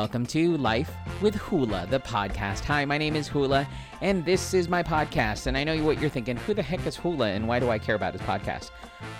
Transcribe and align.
welcome 0.00 0.24
to 0.24 0.56
Life 0.56 0.90
with 1.20 1.34
Hula, 1.34 1.86
the 1.90 2.00
podcast. 2.00 2.64
Hi, 2.64 2.86
my 2.86 2.96
name 2.96 3.14
is 3.14 3.28
Hula, 3.28 3.68
and 4.00 4.24
this 4.24 4.54
is 4.54 4.66
my 4.66 4.82
podcast. 4.82 5.46
And 5.46 5.58
I 5.58 5.62
know 5.62 5.84
what 5.84 6.00
you're 6.00 6.08
thinking 6.08 6.38
who 6.38 6.54
the 6.54 6.62
heck 6.62 6.86
is 6.86 6.96
Hula, 6.96 7.26
and 7.26 7.46
why 7.46 7.60
do 7.60 7.68
I 7.68 7.78
care 7.78 7.96
about 7.96 8.14
his 8.14 8.22
podcast? 8.22 8.70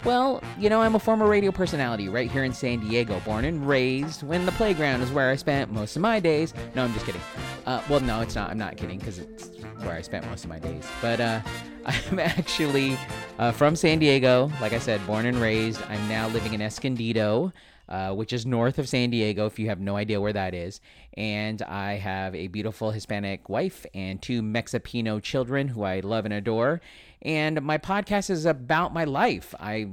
Well, 0.06 0.42
you 0.58 0.70
know, 0.70 0.80
I'm 0.80 0.94
a 0.94 0.98
former 0.98 1.28
radio 1.28 1.52
personality 1.52 2.08
right 2.08 2.30
here 2.30 2.44
in 2.44 2.54
San 2.54 2.80
Diego, 2.80 3.20
born 3.26 3.44
and 3.44 3.68
raised 3.68 4.22
when 4.22 4.46
the 4.46 4.52
playground 4.52 5.02
is 5.02 5.12
where 5.12 5.30
I 5.30 5.36
spent 5.36 5.70
most 5.70 5.96
of 5.96 6.02
my 6.02 6.18
days. 6.18 6.54
No, 6.74 6.84
I'm 6.84 6.94
just 6.94 7.04
kidding. 7.04 7.20
Uh, 7.66 7.82
well, 7.90 8.00
no, 8.00 8.22
it's 8.22 8.34
not. 8.34 8.48
I'm 8.48 8.56
not 8.56 8.78
kidding 8.78 9.00
because 9.00 9.18
it's 9.18 9.50
where 9.80 9.92
I 9.92 10.00
spent 10.00 10.24
most 10.30 10.44
of 10.44 10.48
my 10.48 10.60
days. 10.60 10.86
But 11.02 11.20
uh, 11.20 11.40
I'm 11.84 12.18
actually 12.18 12.96
uh, 13.38 13.52
from 13.52 13.76
San 13.76 13.98
Diego. 13.98 14.50
Like 14.62 14.72
I 14.72 14.78
said, 14.78 15.06
born 15.06 15.26
and 15.26 15.36
raised. 15.42 15.82
I'm 15.90 16.08
now 16.08 16.28
living 16.28 16.54
in 16.54 16.62
Escondido. 16.62 17.52
Uh, 17.90 18.12
which 18.12 18.32
is 18.32 18.46
north 18.46 18.78
of 18.78 18.88
San 18.88 19.10
Diego, 19.10 19.46
if 19.46 19.58
you 19.58 19.68
have 19.68 19.80
no 19.80 19.96
idea 19.96 20.20
where 20.20 20.32
that 20.32 20.54
is. 20.54 20.80
And 21.14 21.60
I 21.60 21.94
have 21.94 22.36
a 22.36 22.46
beautiful 22.46 22.92
Hispanic 22.92 23.48
wife 23.48 23.84
and 23.92 24.22
two 24.22 24.42
Mexipino 24.42 25.20
children 25.20 25.66
who 25.66 25.82
I 25.82 25.98
love 25.98 26.24
and 26.24 26.32
adore. 26.32 26.80
And 27.20 27.60
my 27.62 27.78
podcast 27.78 28.30
is 28.30 28.46
about 28.46 28.94
my 28.94 29.02
life. 29.02 29.56
I, 29.58 29.88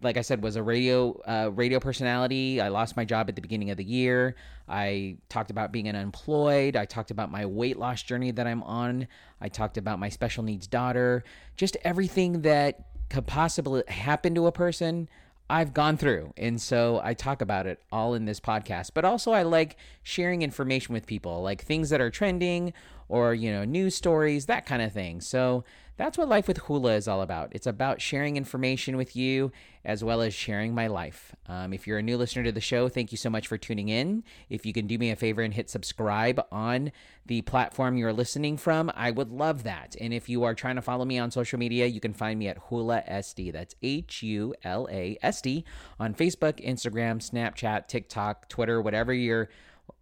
like 0.00 0.16
I 0.16 0.22
said, 0.22 0.42
was 0.42 0.56
a 0.56 0.62
radio 0.62 1.20
uh, 1.26 1.50
radio 1.52 1.80
personality. 1.80 2.62
I 2.62 2.68
lost 2.68 2.96
my 2.96 3.04
job 3.04 3.28
at 3.28 3.36
the 3.36 3.42
beginning 3.42 3.68
of 3.68 3.76
the 3.76 3.84
year. 3.84 4.36
I 4.66 5.18
talked 5.28 5.50
about 5.50 5.70
being 5.70 5.86
unemployed. 5.86 6.76
I 6.76 6.86
talked 6.86 7.10
about 7.10 7.30
my 7.30 7.44
weight 7.44 7.78
loss 7.78 8.02
journey 8.02 8.30
that 8.30 8.46
I'm 8.46 8.62
on. 8.62 9.06
I 9.42 9.50
talked 9.50 9.76
about 9.76 9.98
my 9.98 10.08
special 10.08 10.44
needs 10.44 10.66
daughter. 10.66 11.24
Just 11.58 11.76
everything 11.84 12.40
that 12.40 12.86
could 13.10 13.26
possibly 13.26 13.82
happen 13.86 14.34
to 14.34 14.46
a 14.46 14.52
person 14.52 15.10
I've 15.48 15.74
gone 15.74 15.96
through. 15.96 16.32
And 16.36 16.60
so 16.60 17.00
I 17.04 17.14
talk 17.14 17.42
about 17.42 17.66
it 17.66 17.80
all 17.92 18.14
in 18.14 18.24
this 18.24 18.40
podcast. 18.40 18.90
But 18.94 19.04
also, 19.04 19.32
I 19.32 19.42
like 19.42 19.76
sharing 20.02 20.42
information 20.42 20.94
with 20.94 21.06
people, 21.06 21.42
like 21.42 21.62
things 21.62 21.90
that 21.90 22.00
are 22.00 22.10
trending 22.10 22.72
or, 23.08 23.34
you 23.34 23.52
know, 23.52 23.64
news 23.64 23.94
stories, 23.94 24.46
that 24.46 24.64
kind 24.66 24.80
of 24.82 24.92
thing. 24.92 25.20
So 25.20 25.64
that's 25.96 26.18
what 26.18 26.28
Life 26.28 26.48
with 26.48 26.58
Hula 26.58 26.94
is 26.94 27.06
all 27.06 27.22
about. 27.22 27.50
It's 27.52 27.66
about 27.66 28.00
sharing 28.00 28.36
information 28.36 28.96
with 28.96 29.14
you 29.14 29.52
as 29.84 30.02
well 30.02 30.22
as 30.22 30.34
sharing 30.34 30.74
my 30.74 30.86
life. 30.86 31.36
Um, 31.46 31.72
if 31.72 31.86
you're 31.86 31.98
a 31.98 32.02
new 32.02 32.16
listener 32.16 32.42
to 32.44 32.52
the 32.52 32.60
show, 32.60 32.88
thank 32.88 33.12
you 33.12 33.18
so 33.18 33.30
much 33.30 33.46
for 33.46 33.58
tuning 33.58 33.88
in. 33.88 34.24
If 34.48 34.66
you 34.66 34.72
can 34.72 34.86
do 34.86 34.98
me 34.98 35.10
a 35.10 35.16
favor 35.16 35.42
and 35.42 35.54
hit 35.54 35.70
subscribe 35.70 36.44
on 36.50 36.90
the 37.26 37.42
platform 37.42 37.96
you're 37.96 38.12
listening 38.12 38.56
from, 38.56 38.90
I 38.94 39.10
would 39.10 39.30
love 39.30 39.62
that. 39.64 39.94
And 40.00 40.12
if 40.12 40.28
you 40.28 40.42
are 40.44 40.54
trying 40.54 40.76
to 40.76 40.82
follow 40.82 41.04
me 41.04 41.18
on 41.18 41.30
social 41.30 41.58
media, 41.58 41.86
you 41.86 42.00
can 42.00 42.14
find 42.14 42.38
me 42.38 42.48
at 42.48 42.58
Hula 42.58 43.02
SD. 43.08 43.52
That's 43.52 43.76
H 43.82 44.22
U 44.22 44.54
L 44.64 44.88
A 44.90 45.16
S 45.22 45.42
D 45.42 45.64
on 46.00 46.14
Facebook, 46.14 46.64
Instagram, 46.64 47.18
Snapchat, 47.18 47.86
TikTok, 47.86 48.48
Twitter, 48.48 48.82
whatever 48.82 49.12
you're 49.12 49.48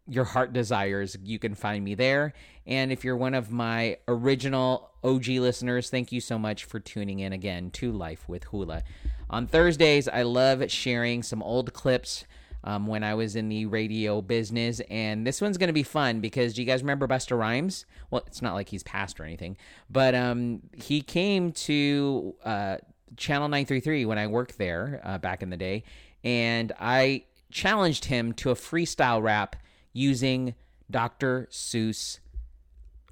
your 0.09 0.25
heart 0.25 0.53
desires, 0.53 1.17
you 1.23 1.39
can 1.39 1.55
find 1.55 1.85
me 1.85 1.95
there. 1.95 2.33
And 2.67 2.93
if 2.93 3.05
you're 3.05 3.17
one 3.17 3.35
of 3.35 3.51
my 3.53 3.99
original 4.09 4.92
OG 5.05 5.27
listeners, 5.29 5.91
thank 5.91 6.13
you 6.13 6.21
so 6.21 6.39
much 6.39 6.65
for 6.65 6.79
tuning 6.79 7.21
in 7.21 7.33
again 7.33 7.71
to 7.73 7.91
Life 7.91 8.29
with 8.29 8.45
Hula. 8.45 8.83
On 9.31 9.47
Thursdays, 9.47 10.09
I 10.09 10.23
love 10.23 10.71
sharing 10.71 11.23
some 11.23 11.43
old 11.43 11.73
clips 11.73 12.25
um, 12.65 12.87
when 12.87 13.03
I 13.03 13.15
was 13.15 13.35
in 13.35 13.49
the 13.49 13.67
radio 13.67 14.21
business. 14.21 14.81
And 14.91 15.27
this 15.27 15.41
one's 15.41 15.59
going 15.59 15.69
to 15.69 15.75
be 15.75 15.83
fun 15.83 16.21
because 16.21 16.55
do 16.55 16.63
you 16.63 16.67
guys 16.67 16.83
remember 16.83 17.09
Busta 17.09 17.37
Rhymes? 17.37 17.87
Well, 18.11 18.23
it's 18.27 18.43
not 18.43 18.55
like 18.55 18.69
he's 18.69 18.83
passed 18.83 19.19
or 19.19 19.25
anything, 19.25 19.57
but 19.91 20.15
um, 20.15 20.63
he 20.75 21.01
came 21.01 21.53
to 21.53 22.35
uh, 22.45 22.77
Channel 23.17 23.49
933 23.49 24.05
when 24.05 24.19
I 24.19 24.27
worked 24.27 24.59
there 24.59 25.01
uh, 25.05 25.19
back 25.19 25.43
in 25.43 25.51
the 25.51 25.57
day. 25.57 25.85
And 26.25 26.73
I 26.79 27.25
challenged 27.51 28.07
him 28.07 28.33
to 28.35 28.51
a 28.51 28.55
freestyle 28.55 29.23
rap 29.23 29.57
using 29.93 30.55
Dr. 30.91 31.49
Seuss 31.51 32.21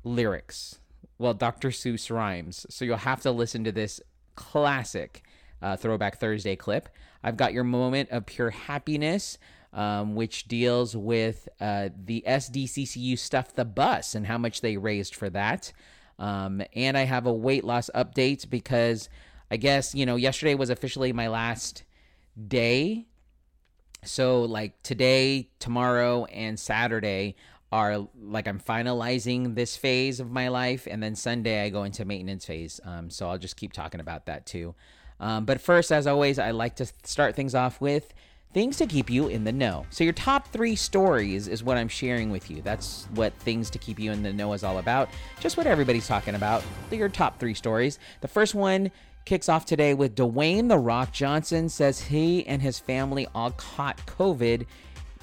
lyrics. 0.04 0.78
Well, 1.20 1.34
Dr. 1.34 1.68
Seuss 1.68 2.10
rhymes. 2.10 2.64
So 2.70 2.86
you'll 2.86 2.96
have 2.96 3.20
to 3.22 3.30
listen 3.30 3.62
to 3.64 3.72
this 3.72 4.00
classic 4.36 5.22
uh, 5.60 5.76
Throwback 5.76 6.18
Thursday 6.18 6.56
clip. 6.56 6.88
I've 7.22 7.36
got 7.36 7.52
your 7.52 7.62
moment 7.62 8.08
of 8.08 8.24
pure 8.24 8.48
happiness, 8.48 9.36
um, 9.74 10.14
which 10.14 10.48
deals 10.48 10.96
with 10.96 11.46
uh, 11.60 11.90
the 11.94 12.24
SDCCU 12.26 13.18
stuff 13.18 13.54
the 13.54 13.66
bus 13.66 14.14
and 14.14 14.26
how 14.28 14.38
much 14.38 14.62
they 14.62 14.78
raised 14.78 15.14
for 15.14 15.28
that. 15.28 15.74
Um, 16.18 16.62
and 16.74 16.96
I 16.96 17.02
have 17.02 17.26
a 17.26 17.32
weight 17.34 17.64
loss 17.64 17.90
update 17.94 18.48
because 18.48 19.10
I 19.50 19.58
guess, 19.58 19.94
you 19.94 20.06
know, 20.06 20.16
yesterday 20.16 20.54
was 20.54 20.70
officially 20.70 21.12
my 21.12 21.28
last 21.28 21.84
day 22.48 23.04
so 24.04 24.42
like 24.42 24.82
today, 24.82 25.50
tomorrow, 25.58 26.24
and 26.26 26.58
Saturday 26.58 27.36
are 27.72 28.08
like 28.20 28.48
I'm 28.48 28.60
finalizing 28.60 29.54
this 29.54 29.76
phase 29.76 30.20
of 30.20 30.30
my 30.30 30.48
life, 30.48 30.88
and 30.90 31.02
then 31.02 31.14
Sunday 31.14 31.64
I 31.64 31.68
go 31.70 31.84
into 31.84 32.04
maintenance 32.04 32.44
phase. 32.44 32.80
Um, 32.84 33.10
so 33.10 33.28
I'll 33.28 33.38
just 33.38 33.56
keep 33.56 33.72
talking 33.72 34.00
about 34.00 34.26
that 34.26 34.46
too. 34.46 34.74
Um, 35.20 35.44
but 35.44 35.60
first, 35.60 35.92
as 35.92 36.06
always, 36.06 36.38
I 36.38 36.50
like 36.50 36.76
to 36.76 36.86
start 37.04 37.36
things 37.36 37.54
off 37.54 37.80
with 37.80 38.12
things 38.52 38.76
to 38.78 38.86
keep 38.86 39.08
you 39.08 39.28
in 39.28 39.44
the 39.44 39.52
know. 39.52 39.86
So 39.90 40.02
your 40.02 40.12
top 40.12 40.48
three 40.48 40.74
stories 40.74 41.46
is 41.46 41.62
what 41.62 41.76
I'm 41.76 41.88
sharing 41.88 42.30
with 42.30 42.50
you. 42.50 42.62
That's 42.62 43.06
what 43.14 43.32
things 43.34 43.70
to 43.70 43.78
keep 43.78 43.98
you 43.98 44.10
in 44.10 44.22
the 44.22 44.32
know 44.32 44.52
is 44.54 44.64
all 44.64 44.78
about. 44.78 45.08
Just 45.38 45.56
what 45.56 45.66
everybody's 45.66 46.08
talking 46.08 46.34
about. 46.34 46.64
Your 46.90 47.08
top 47.08 47.38
three 47.38 47.54
stories. 47.54 47.98
The 48.22 48.28
first 48.28 48.54
one 48.54 48.90
kicks 49.24 49.48
off 49.48 49.66
today 49.66 49.94
with 49.94 50.16
Dwayne 50.16 50.68
The 50.68 50.78
Rock 50.78 51.12
Johnson 51.12 51.68
says 51.68 52.00
he 52.00 52.44
and 52.46 52.60
his 52.60 52.80
family 52.80 53.28
all 53.34 53.52
caught 53.52 53.98
COVID, 54.06 54.66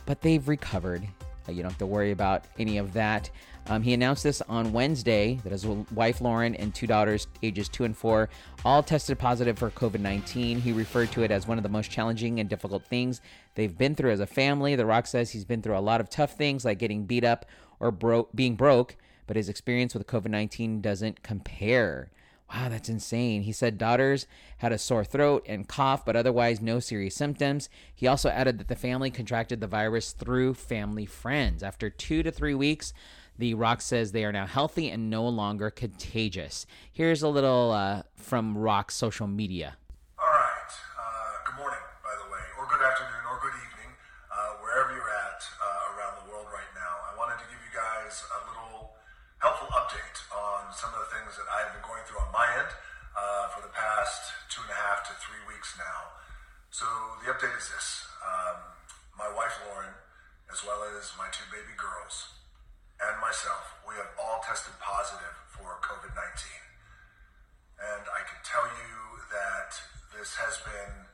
but 0.06 0.22
they've 0.22 0.48
recovered. 0.48 1.10
Uh, 1.48 1.52
you 1.52 1.62
don't 1.62 1.72
have 1.72 1.80
to 1.80 1.86
worry 1.86 2.12
about 2.12 2.46
any 2.60 2.78
of 2.78 2.94
that. 2.94 3.30
Um, 3.70 3.82
he 3.82 3.94
announced 3.94 4.24
this 4.24 4.42
on 4.48 4.72
Wednesday 4.72 5.40
that 5.44 5.52
his 5.52 5.66
wife 5.66 6.22
Lauren 6.22 6.56
and 6.56 6.74
two 6.74 6.88
daughters, 6.88 7.28
ages 7.44 7.68
two 7.68 7.84
and 7.84 7.96
four, 7.96 8.30
all 8.64 8.82
tested 8.82 9.20
positive 9.20 9.60
for 9.60 9.70
COVID 9.72 10.00
19. 10.00 10.62
He 10.62 10.72
referred 10.72 11.12
to 11.12 11.24
it 11.24 11.32
as 11.32 11.48
one 11.48 11.58
of 11.58 11.64
the 11.64 11.70
most 11.70 11.92
challenging 11.92 12.40
and 12.40 12.50
difficult 12.50 12.86
things 12.86 13.22
they've 13.56 13.78
been 13.78 13.96
through 13.96 14.12
as 14.12 14.22
a 14.22 14.26
family. 14.26 14.76
The 14.76 14.86
Rock 14.86 15.08
says 15.08 15.32
he's 15.32 15.46
been 15.46 15.62
through 15.62 15.78
a 15.78 15.80
lot 15.80 16.00
of 16.00 16.10
tough 16.10 16.38
things 16.38 16.64
like 16.64 16.80
getting 16.80 17.06
beat 17.06 17.26
up 17.26 17.46
or 17.80 17.92
bro- 17.92 18.30
being 18.34 18.56
broke, 18.56 18.96
but 19.26 19.36
his 19.36 19.50
experience 19.50 19.94
with 19.94 20.08
COVID 20.08 20.30
19 20.30 20.80
doesn't 20.80 21.22
compare. 21.22 22.10
Wow, 22.54 22.70
that's 22.70 22.88
insane. 22.88 23.42
He 23.42 23.52
said 23.52 23.78
daughters 23.78 24.26
had 24.60 24.72
a 24.72 24.78
sore 24.78 25.04
throat 25.04 25.46
and 25.48 25.68
cough, 25.68 26.06
but 26.06 26.16
otherwise 26.16 26.62
no 26.62 26.80
serious 26.80 27.16
symptoms. 27.16 27.68
He 27.94 28.08
also 28.08 28.30
added 28.30 28.58
that 28.60 28.70
the 28.70 28.76
family 28.76 29.12
contracted 29.12 29.60
the 29.60 29.68
virus 29.68 30.14
through 30.14 30.54
family 30.54 31.06
friends. 31.06 31.62
After 31.62 31.90
two 31.90 32.24
to 32.24 32.32
three 32.32 32.56
weeks, 32.56 32.94
the 33.38 33.54
Rock 33.54 33.82
says 33.82 34.14
they 34.14 34.24
are 34.24 34.32
now 34.32 34.48
healthy 34.48 34.90
and 34.90 35.10
no 35.10 35.28
longer 35.28 35.70
contagious. 35.70 36.66
Here's 36.92 37.22
a 37.22 37.28
little 37.28 37.72
uh, 37.72 38.04
from 38.16 38.58
Rock's 38.58 38.96
social 38.96 39.28
media. 39.28 39.76
So 56.78 56.86
the 57.26 57.34
update 57.34 57.58
is 57.58 57.74
this. 57.74 58.06
Um, 58.22 58.62
my 59.18 59.26
wife 59.34 59.58
Lauren, 59.66 59.98
as 60.54 60.62
well 60.62 60.86
as 60.86 61.10
my 61.18 61.26
two 61.34 61.50
baby 61.50 61.74
girls, 61.74 62.38
and 63.02 63.18
myself, 63.18 63.82
we 63.82 63.98
have 63.98 64.14
all 64.14 64.46
tested 64.46 64.78
positive 64.78 65.34
for 65.50 65.82
COVID 65.82 66.14
19. 66.14 66.22
And 67.82 68.06
I 68.14 68.22
can 68.30 68.38
tell 68.46 68.70
you 68.70 68.94
that 69.34 69.74
this 70.14 70.38
has 70.38 70.62
been 70.70 71.10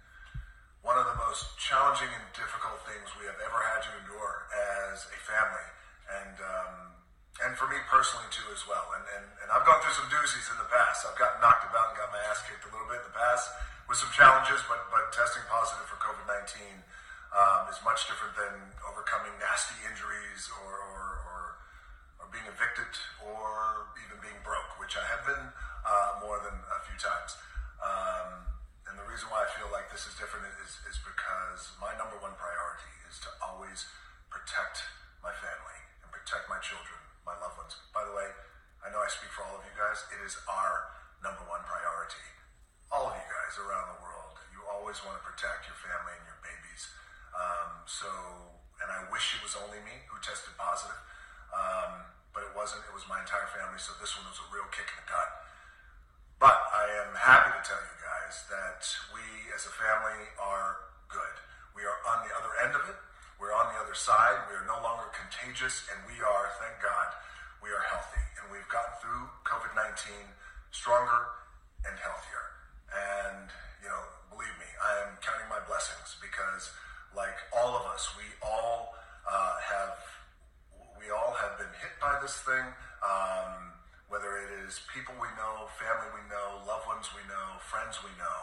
one 0.84 1.00
of 1.00 1.08
the 1.08 1.16
most 1.16 1.56
challenging 1.56 2.12
and 2.12 2.28
difficult 2.36 2.84
things 2.84 3.08
we 3.16 3.24
have 3.24 3.40
ever 3.40 3.64
had 3.64 3.88
to 3.88 3.92
endure 4.04 4.52
as 4.52 5.08
a 5.16 5.20
family. 5.24 5.68
And, 6.12 6.36
um, 6.44 6.76
and 7.40 7.52
for 7.64 7.72
me 7.72 7.80
personally 7.88 8.28
too 8.28 8.44
as 8.52 8.68
well. 8.68 8.92
And, 8.92 9.08
and, 9.16 9.24
and 9.40 9.48
I've 9.48 9.64
gone 9.64 9.80
through 9.80 9.96
some 9.96 10.12
doozies 10.12 10.52
in 10.52 10.60
the 10.60 10.68
past. 10.68 11.08
I've 11.08 11.16
gotten 11.16 11.40
knocked 11.40 11.64
about 11.64 11.96
and 11.96 12.04
got 12.04 12.12
my 12.12 12.20
ass 12.28 12.44
kicked 12.44 12.68
a 12.68 12.72
little 12.76 12.92
bit 12.92 13.00
in 13.00 13.08
the 13.08 13.16
past 13.16 13.56
with 13.88 13.96
some 13.96 14.12
challenges, 14.12 14.60
but 14.68 14.84
but 14.92 15.16
testing 15.16 15.48
positive 15.48 15.88
for 15.88 15.96
COVID 16.04 16.28
nineteen 16.28 16.84
um, 17.32 17.72
is 17.72 17.80
much 17.88 18.04
different 18.12 18.36
than 18.36 18.52
overcoming 18.84 19.32
nasty 19.40 19.80
injuries 19.88 20.52
or, 20.60 20.76
or, 20.76 21.08
or, 21.24 21.40
or 22.20 22.26
being 22.36 22.44
evicted 22.52 22.92
or 23.24 23.88
even 24.04 24.20
being 24.20 24.36
broke, 24.44 24.76
which 24.84 25.00
I 25.00 25.06
have 25.08 25.24
been 25.24 25.46
uh, 25.88 26.20
more 26.20 26.44
than 26.44 26.60
a 26.68 26.80
few 26.84 27.00
times. 27.00 27.40
Um, 27.80 28.60
and 28.92 29.00
the 29.00 29.08
reason 29.08 29.32
why 29.32 29.48
I 29.48 29.50
feel 29.56 29.72
like 29.72 29.88
this 29.88 30.04
is 30.04 30.20
different 30.20 30.52
is, 30.68 30.84
is 30.92 31.00
because 31.00 31.72
my 31.80 31.96
number 31.96 32.20
one 32.20 32.36
priority 32.36 32.92
is 33.08 33.24
to 33.24 33.32
always 33.40 33.88
protect 34.28 34.84
my 35.24 35.32
family 35.32 35.80
and 36.04 36.12
protect 36.12 36.52
my 36.52 36.60
children, 36.60 37.00
my 37.24 37.36
loved 37.40 37.58
ones. 37.58 37.80
By 37.96 38.04
the 38.06 38.14
way, 38.14 38.28
I 38.84 38.92
know 38.92 39.00
I 39.00 39.10
speak 39.10 39.32
for 39.32 39.48
all 39.48 39.60
of 39.60 39.64
you 39.64 39.76
guys. 39.76 40.04
It 40.12 40.20
is 40.24 40.38
our 40.48 40.92
number 41.24 41.44
one 41.48 41.64
priority 41.64 42.34
all 42.94 43.10
of 43.10 43.18
you 43.18 43.26
guys 43.26 43.58
around 43.58 43.90
the 43.90 44.00
world, 44.06 44.38
you 44.54 44.62
always 44.70 45.02
want 45.02 45.18
to 45.18 45.24
protect 45.26 45.66
your 45.66 45.74
family 45.82 46.14
and 46.14 46.26
your 46.30 46.38
babies. 46.46 46.94
Um, 47.34 47.82
so 47.90 48.06
and 48.86 48.94
I 48.94 49.02
wish 49.10 49.34
it 49.34 49.42
was 49.42 49.58
only 49.58 49.82
me 49.82 50.06
who 50.06 50.22
tested 50.22 50.54
positive, 50.62 51.02
um, 51.50 52.06
but 52.38 52.46
it 52.46 52.54
wasn't. 52.54 52.86
It 52.86 52.94
was 52.94 53.10
my 53.10 53.18
entire 53.18 53.50
family, 53.50 53.82
so 53.82 53.98
this 53.98 54.14
one 54.14 54.30
was 54.30 54.38
a 54.38 54.48
real 54.54 54.70
kick 54.70 54.86
in 54.94 55.02
the 55.02 55.10
gut. 55.10 55.30
But 56.38 56.54
I 56.70 56.86
am 57.02 57.18
happy 57.18 57.50
to 57.58 57.62
tell 57.66 57.82
you 57.82 57.98
guys 57.98 58.46
that 58.54 58.86
we 59.10 59.26
as 59.58 59.66
a 59.66 59.74
family 59.74 60.30
are 60.38 60.94
good. 61.10 61.36
We 61.74 61.90
are 61.90 61.98
on 62.14 62.30
the 62.30 62.32
other 62.38 62.54
end 62.62 62.78
of 62.78 62.86
it. 62.86 62.98
We're 63.44 63.60
on 63.60 63.76
the 63.76 63.80
other 63.84 63.92
side. 63.92 64.40
We 64.48 64.56
are 64.56 64.64
no 64.64 64.80
longer 64.80 65.12
contagious, 65.12 65.84
and 65.92 66.00
we 66.08 66.16
are, 66.24 66.48
thank 66.64 66.80
God, 66.80 67.12
we 67.60 67.68
are 67.76 67.84
healthy. 67.92 68.24
And 68.40 68.48
we've 68.48 68.72
gotten 68.72 68.96
through 69.04 69.28
COVID 69.44 69.76
19 69.76 70.16
stronger 70.72 71.44
and 71.84 71.92
healthier. 72.00 72.56
And, 72.88 73.52
you 73.84 73.92
know, 73.92 74.00
believe 74.32 74.56
me, 74.64 74.72
I 74.80 75.04
am 75.04 75.20
counting 75.20 75.52
my 75.52 75.60
blessings 75.68 76.16
because, 76.24 76.72
like 77.12 77.36
all 77.52 77.76
of 77.76 77.84
us, 77.92 78.16
we 78.16 78.24
all 78.40 78.96
uh, 79.28 79.60
have 79.60 80.00
we 80.96 81.12
all 81.12 81.36
have 81.36 81.60
been 81.60 81.76
hit 81.84 82.00
by 82.00 82.16
this 82.24 82.40
thing. 82.48 82.64
Um, 83.04 83.76
whether 84.08 84.40
it 84.40 84.56
is 84.64 84.88
people 84.88 85.20
we 85.20 85.28
know, 85.36 85.68
family 85.84 86.08
we 86.16 86.24
know, 86.32 86.64
loved 86.64 86.88
ones 86.88 87.12
we 87.12 87.28
know, 87.28 87.60
friends 87.60 88.00
we 88.08 88.14
know. 88.16 88.40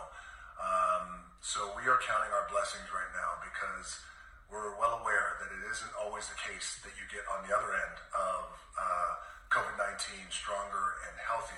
Um, 0.60 1.24
so 1.40 1.72
we 1.72 1.88
are 1.88 1.96
counting 2.04 2.36
our 2.36 2.44
blessings 2.52 2.92
right 2.92 3.08
now 3.16 3.40
because 3.40 4.04
we're 4.50 4.76
well 4.78 4.98
aware 5.00 5.38
that 5.40 5.46
it 5.46 5.70
isn't 5.70 5.90
always 6.02 6.28
the 6.28 6.34
case 6.34 6.80
that 6.82 6.92
you 6.98 7.06
get 7.10 7.24
on 7.32 7.48
the 7.48 7.54
other 7.54 7.72
end 7.72 7.96
of 8.14 8.44
uh, 8.78 9.14
COVID 9.50 9.78
19 9.78 10.30
stronger 10.30 10.94
and 11.06 11.16
healthier. 11.26 11.56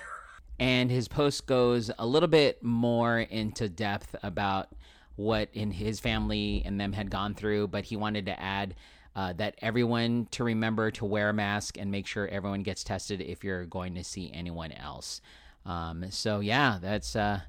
And 0.59 0.91
his 0.91 1.07
post 1.07 1.45
goes 1.47 1.89
a 1.97 2.05
little 2.05 2.29
bit 2.29 2.63
more 2.63 3.19
into 3.19 3.67
depth 3.67 4.15
about 4.23 4.69
what 5.15 5.49
in 5.53 5.71
his 5.71 5.99
family 5.99 6.61
and 6.65 6.79
them 6.79 6.93
had 6.93 7.09
gone 7.09 7.33
through, 7.33 7.67
but 7.67 7.85
he 7.85 7.95
wanted 7.95 8.25
to 8.27 8.39
add 8.39 8.75
uh, 9.15 9.33
that 9.33 9.55
everyone 9.61 10.27
to 10.31 10.43
remember 10.43 10.89
to 10.91 11.05
wear 11.05 11.29
a 11.29 11.33
mask 11.33 11.77
and 11.77 11.91
make 11.91 12.07
sure 12.07 12.27
everyone 12.27 12.63
gets 12.63 12.83
tested 12.83 13.21
if 13.21 13.43
you're 13.43 13.65
going 13.65 13.95
to 13.95 14.03
see 14.03 14.31
anyone 14.33 14.71
else. 14.71 15.21
Um, 15.65 16.05
so 16.09 16.39
yeah, 16.39 16.79
that's 16.81 17.15
uh, 17.15 17.41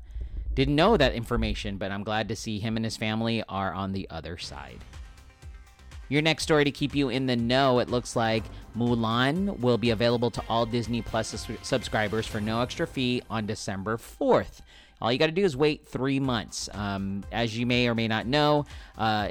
didn't 0.55 0.76
know 0.76 0.96
that 0.96 1.14
information, 1.14 1.79
but 1.79 1.91
I'm 1.91 2.05
glad 2.05 2.29
to 2.29 2.37
see 2.37 2.58
him 2.58 2.76
and 2.76 2.85
his 2.85 2.96
family 2.96 3.43
are 3.49 3.73
on 3.73 3.93
the 3.93 4.08
other 4.11 4.38
side. 4.38 4.79
Your 6.14 6.22
next 6.22 6.44
story 6.44 6.62
to 6.62 6.70
keep 6.70 6.94
you 6.94 7.08
in 7.08 7.26
the 7.26 7.34
know 7.34 7.81
it 7.81 7.90
looks 7.90 8.14
like 8.14 8.44
Mulan 8.76 9.58
will 9.58 9.78
be 9.78 9.90
available 9.90 10.31
to 10.31 10.44
all 10.49 10.64
Disney 10.64 11.02
Plus 11.02 11.49
subscribers 11.62 12.25
for 12.25 12.40
no 12.40 12.61
extra 12.61 12.87
fee 12.87 13.20
on 13.28 13.46
December 13.46 13.96
4th. 13.96 14.61
All 15.02 15.11
you 15.11 15.19
got 15.19 15.26
to 15.26 15.32
do 15.32 15.44
is 15.44 15.56
wait 15.56 15.88
three 15.88 16.20
months. 16.20 16.69
Um, 16.72 17.25
as 17.32 17.58
you 17.58 17.66
may 17.66 17.88
or 17.88 17.96
may 17.96 18.06
not 18.06 18.28
know, 18.28 18.64
uh, 18.96 19.31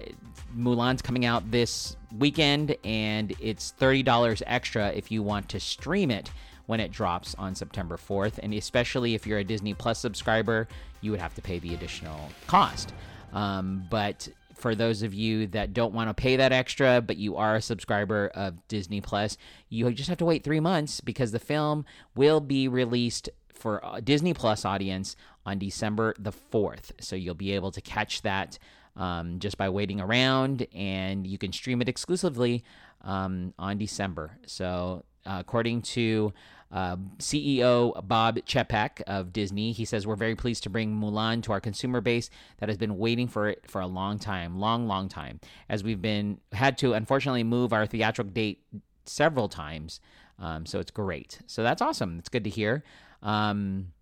Mulan's 0.57 1.01
coming 1.01 1.24
out 1.24 1.50
this 1.50 1.95
weekend, 2.19 2.75
and 2.83 3.33
it's 3.39 3.74
$30 3.79 4.44
extra 4.45 4.89
if 4.89 5.09
you 5.09 5.24
want 5.24 5.47
to 5.47 5.62
stream 5.62 6.12
it 6.12 6.31
when 6.65 6.81
it 6.81 6.91
drops 6.91 7.33
on 7.36 7.56
September 7.56 7.95
4th. 7.95 8.39
And 8.44 8.53
especially 8.53 9.15
if 9.15 9.25
you're 9.25 9.39
a 9.39 9.45
Disney 9.45 9.74
Plus 9.74 10.00
subscriber, 10.00 10.68
you 11.00 11.12
would 11.12 11.21
have 11.21 11.33
to 11.36 11.41
pay 11.41 11.59
the 11.59 11.75
additional 11.75 12.27
cost. 12.47 12.94
Um, 13.31 13.88
but 13.89 14.27
for 14.63 14.75
those 14.75 15.04
of 15.04 15.13
you 15.13 15.45
that 15.48 15.74
don't 15.74 15.94
want 15.94 16.07
to 16.07 16.13
pay 16.13 16.38
that 16.38 16.54
extra, 16.54 17.01
but 17.01 17.18
you 17.18 17.36
are 17.36 17.57
a 17.57 17.62
subscriber 17.62 18.31
of 18.33 18.65
Disney 18.69 19.01
Plus, 19.01 19.38
you 19.68 19.92
just 19.92 20.07
have 20.07 20.19
to 20.19 20.24
wait 20.24 20.42
three 20.42 20.62
months 20.62 21.01
because 21.01 21.33
the 21.33 21.38
film 21.38 21.83
will 22.15 22.39
be 22.39 22.69
released 22.69 23.30
for 23.54 23.83
Disney 24.06 24.33
Plus 24.33 24.63
audience 24.63 25.18
on 25.45 25.60
December 25.60 26.15
the 26.18 26.31
4th. 26.31 26.92
So 27.01 27.18
you'll 27.18 27.36
be 27.36 27.51
able 27.51 27.71
to 27.71 27.81
catch 27.81 28.21
that 28.21 28.57
um, 28.95 29.39
just 29.39 29.57
by 29.57 29.68
waiting 29.68 30.00
around, 30.00 30.65
and 30.74 31.27
you 31.27 31.38
can 31.38 31.51
stream 31.51 31.81
it 31.81 31.89
exclusively 31.89 32.63
um, 33.01 33.54
on 33.60 33.77
December. 33.77 34.38
So, 34.45 35.04
uh, 35.25 35.39
according 35.42 35.81
to 35.81 36.31
uh, 36.74 36.98
CEO 37.20 38.06
Bob 38.06 38.38
Chapek 38.40 39.02
of 39.04 39.31
Disney, 39.31 39.72
he 39.72 39.86
says, 39.86 40.08
We're 40.08 40.16
very 40.16 40.36
pleased 40.36 40.64
to 40.64 40.70
bring 40.72 41.00
Mulan 41.00 41.44
to 41.44 41.52
our 41.52 41.62
consumer 41.62 42.02
base 42.02 42.31
that 42.58 42.68
has 42.68 42.80
been 42.80 42.98
waiting 42.98 43.28
for 43.28 43.48
it 43.48 43.64
for 43.70 43.80
a 43.80 43.88
long 43.88 44.18
time, 44.18 44.60
long, 44.60 44.88
long 44.88 45.08
time, 45.08 45.40
as 45.70 45.84
we've 45.84 46.02
been 46.02 46.40
had 46.52 46.80
to 46.80 46.94
unfortunately 46.94 47.44
move 47.44 47.74
our 47.74 47.86
theatrical 47.86 48.34
date 48.34 48.64
several 49.06 49.48
times. 49.48 50.00
Um, 50.40 50.66
so 50.66 50.80
it's 50.80 50.92
great. 50.92 51.40
So 51.46 51.62
that's 51.62 51.81
awesome. 51.81 52.18
It's 52.18 52.30
good 52.30 52.44
to 52.44 52.50
hear. 52.50 52.84
Um, 53.22 53.94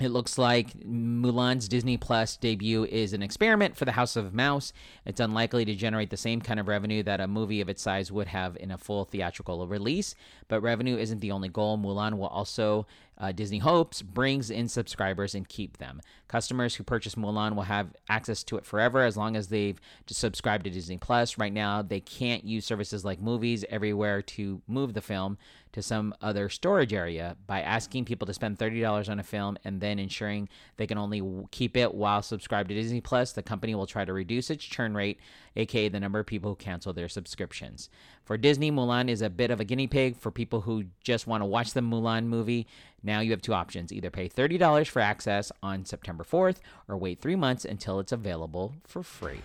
it 0.00 0.10
looks 0.10 0.38
like 0.38 0.78
Mulan's 0.78 1.66
Disney 1.66 1.96
Plus 1.96 2.36
debut 2.36 2.84
is 2.84 3.12
an 3.12 3.22
experiment 3.22 3.76
for 3.76 3.84
the 3.84 3.92
House 3.92 4.14
of 4.14 4.32
Mouse. 4.32 4.72
It's 5.04 5.18
unlikely 5.18 5.64
to 5.64 5.74
generate 5.74 6.10
the 6.10 6.16
same 6.16 6.40
kind 6.40 6.60
of 6.60 6.68
revenue 6.68 7.02
that 7.02 7.20
a 7.20 7.26
movie 7.26 7.60
of 7.60 7.68
its 7.68 7.82
size 7.82 8.12
would 8.12 8.28
have 8.28 8.56
in 8.58 8.70
a 8.70 8.78
full 8.78 9.04
theatrical 9.04 9.66
release, 9.66 10.14
but 10.46 10.60
revenue 10.60 10.96
isn't 10.96 11.20
the 11.20 11.32
only 11.32 11.48
goal. 11.48 11.76
Mulan 11.76 12.16
will 12.16 12.28
also 12.28 12.86
uh, 13.18 13.32
Disney 13.32 13.58
hopes 13.58 14.00
brings 14.00 14.50
in 14.50 14.68
subscribers 14.68 15.34
and 15.34 15.48
keep 15.48 15.78
them. 15.78 16.00
Customers 16.28 16.76
who 16.76 16.84
purchase 16.84 17.16
Mulan 17.16 17.56
will 17.56 17.64
have 17.64 17.88
access 18.08 18.44
to 18.44 18.56
it 18.56 18.64
forever 18.64 19.02
as 19.02 19.16
long 19.16 19.34
as 19.34 19.48
they've 19.48 19.80
subscribed 20.06 20.64
to 20.64 20.70
Disney 20.70 20.98
Plus. 20.98 21.38
Right 21.38 21.52
now, 21.52 21.82
they 21.82 21.98
can't 21.98 22.44
use 22.44 22.64
services 22.64 23.04
like 23.04 23.20
Movies 23.20 23.64
Everywhere 23.68 24.22
to 24.22 24.62
move 24.68 24.94
the 24.94 25.00
film 25.00 25.38
to 25.78 25.82
some 25.82 26.12
other 26.20 26.48
storage 26.48 26.92
area 26.92 27.36
by 27.46 27.62
asking 27.62 28.04
people 28.04 28.26
to 28.26 28.34
spend 28.34 28.58
$30 28.58 29.08
on 29.08 29.20
a 29.20 29.22
film 29.22 29.56
and 29.64 29.80
then 29.80 30.00
ensuring 30.00 30.48
they 30.76 30.88
can 30.88 30.98
only 30.98 31.22
keep 31.52 31.76
it 31.76 31.94
while 31.94 32.20
subscribed 32.20 32.68
to 32.68 32.74
Disney 32.74 33.00
Plus. 33.00 33.30
The 33.30 33.44
company 33.44 33.76
will 33.76 33.86
try 33.86 34.04
to 34.04 34.12
reduce 34.12 34.50
its 34.50 34.64
churn 34.64 34.94
rate, 34.94 35.20
aka 35.54 35.88
the 35.88 36.00
number 36.00 36.18
of 36.18 36.26
people 36.26 36.50
who 36.50 36.56
cancel 36.56 36.92
their 36.92 37.08
subscriptions. 37.08 37.90
For 38.24 38.36
Disney, 38.36 38.72
Mulan 38.72 39.08
is 39.08 39.22
a 39.22 39.30
bit 39.30 39.52
of 39.52 39.60
a 39.60 39.64
guinea 39.64 39.86
pig 39.86 40.16
for 40.16 40.32
people 40.32 40.62
who 40.62 40.86
just 41.04 41.28
want 41.28 41.42
to 41.42 41.46
watch 41.46 41.72
the 41.74 41.80
Mulan 41.80 42.26
movie. 42.26 42.66
Now 43.04 43.20
you 43.20 43.30
have 43.30 43.42
two 43.42 43.54
options 43.54 43.92
either 43.92 44.10
pay 44.10 44.28
$30 44.28 44.88
for 44.88 45.00
access 45.00 45.52
on 45.62 45.84
September 45.84 46.24
4th 46.24 46.56
or 46.88 46.96
wait 46.96 47.20
three 47.20 47.36
months 47.36 47.64
until 47.64 48.00
it's 48.00 48.10
available 48.10 48.74
for 48.84 49.04
free. 49.04 49.40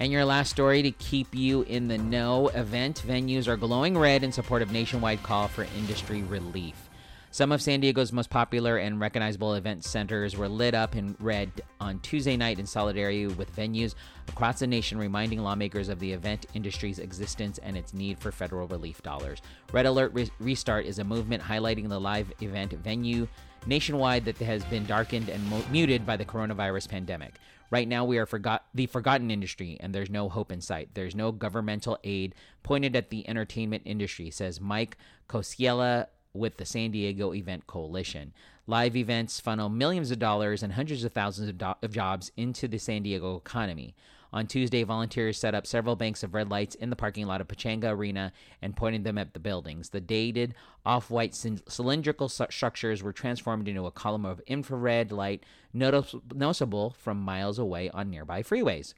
And 0.00 0.10
your 0.10 0.24
last 0.24 0.48
story 0.48 0.80
to 0.80 0.92
keep 0.92 1.34
you 1.34 1.60
in 1.60 1.86
the 1.86 1.98
know 1.98 2.48
event 2.48 3.04
venues 3.06 3.46
are 3.46 3.58
glowing 3.58 3.98
red 3.98 4.22
in 4.22 4.32
support 4.32 4.62
of 4.62 4.72
nationwide 4.72 5.22
call 5.22 5.46
for 5.46 5.66
industry 5.76 6.22
relief. 6.22 6.88
Some 7.32 7.52
of 7.52 7.60
San 7.60 7.80
Diego's 7.80 8.10
most 8.10 8.30
popular 8.30 8.78
and 8.78 8.98
recognizable 8.98 9.52
event 9.52 9.84
centers 9.84 10.38
were 10.38 10.48
lit 10.48 10.72
up 10.72 10.96
in 10.96 11.16
red 11.20 11.52
on 11.80 12.00
Tuesday 12.00 12.34
night 12.38 12.58
in 12.58 12.64
solidarity 12.64 13.26
with 13.26 13.54
venues 13.54 13.94
across 14.26 14.60
the 14.60 14.66
nation, 14.66 14.96
reminding 14.96 15.42
lawmakers 15.42 15.90
of 15.90 16.00
the 16.00 16.12
event 16.12 16.46
industry's 16.54 16.98
existence 16.98 17.58
and 17.58 17.76
its 17.76 17.92
need 17.92 18.18
for 18.18 18.32
federal 18.32 18.66
relief 18.68 19.02
dollars. 19.02 19.42
Red 19.70 19.84
Alert 19.84 20.14
Re- 20.14 20.30
Restart 20.40 20.86
is 20.86 20.98
a 20.98 21.04
movement 21.04 21.42
highlighting 21.42 21.90
the 21.90 22.00
live 22.00 22.32
event 22.40 22.72
venue 22.72 23.28
nationwide 23.66 24.24
that 24.24 24.38
has 24.38 24.64
been 24.64 24.86
darkened 24.86 25.28
and 25.28 25.46
mo- 25.50 25.62
muted 25.70 26.06
by 26.06 26.16
the 26.16 26.24
coronavirus 26.24 26.88
pandemic. 26.88 27.34
Right 27.70 27.86
now, 27.86 28.04
we 28.04 28.18
are 28.18 28.26
forgot 28.26 28.66
the 28.74 28.86
forgotten 28.86 29.30
industry, 29.30 29.76
and 29.80 29.94
there's 29.94 30.10
no 30.10 30.28
hope 30.28 30.50
in 30.50 30.60
sight. 30.60 30.90
There's 30.94 31.14
no 31.14 31.30
governmental 31.30 31.98
aid 32.02 32.34
pointed 32.64 32.96
at 32.96 33.10
the 33.10 33.28
entertainment 33.28 33.84
industry, 33.86 34.30
says 34.30 34.60
Mike 34.60 34.96
Cosiela 35.28 36.08
with 36.32 36.56
the 36.56 36.64
San 36.64 36.90
Diego 36.90 37.32
Event 37.32 37.66
Coalition. 37.66 38.32
Live 38.66 38.96
events 38.96 39.40
funnel 39.40 39.68
millions 39.68 40.10
of 40.10 40.18
dollars 40.18 40.62
and 40.62 40.72
hundreds 40.72 41.04
of 41.04 41.12
thousands 41.12 41.48
of, 41.48 41.58
do- 41.58 41.74
of, 41.82 41.92
jobs 41.92 42.30
into 42.36 42.68
the 42.68 42.78
San 42.78 43.02
Diego 43.02 43.36
economy. 43.36 43.94
On 44.32 44.46
Tuesday, 44.46 44.84
volunteers 44.84 45.38
set 45.38 45.54
up 45.54 45.66
several 45.66 45.96
banks 45.96 46.22
of 46.22 46.34
red 46.34 46.50
lights 46.50 46.76
in 46.76 46.88
the 46.88 46.96
parking 46.96 47.26
lot 47.26 47.40
of 47.40 47.48
Pechanga 47.48 47.90
Arena 47.90 48.32
and 48.62 48.76
pointed 48.76 49.02
them 49.02 49.18
at 49.18 49.34
the 49.34 49.40
buildings. 49.40 49.88
The 49.88 50.00
dated, 50.00 50.54
off 50.86 51.10
white 51.10 51.34
cylindrical 51.34 52.28
structures 52.28 53.02
were 53.02 53.12
transformed 53.12 53.66
into 53.66 53.86
a 53.86 53.90
column 53.90 54.24
of 54.24 54.40
infrared 54.46 55.10
light 55.10 55.44
noticeable 55.72 56.90
from 56.90 57.20
miles 57.20 57.58
away 57.58 57.90
on 57.90 58.08
nearby 58.08 58.42
freeways. 58.42 58.94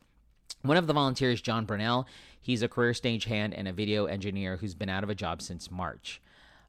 One 0.60 0.76
of 0.76 0.86
the 0.86 0.92
volunteers, 0.92 1.40
John 1.40 1.64
Burnell, 1.64 2.06
he's 2.40 2.62
a 2.62 2.68
career 2.68 2.92
stagehand 2.92 3.54
and 3.56 3.66
a 3.66 3.72
video 3.72 4.04
engineer 4.04 4.58
who's 4.58 4.74
been 4.74 4.90
out 4.90 5.02
of 5.02 5.10
a 5.10 5.14
job 5.14 5.40
since 5.40 5.70
March. 5.70 6.20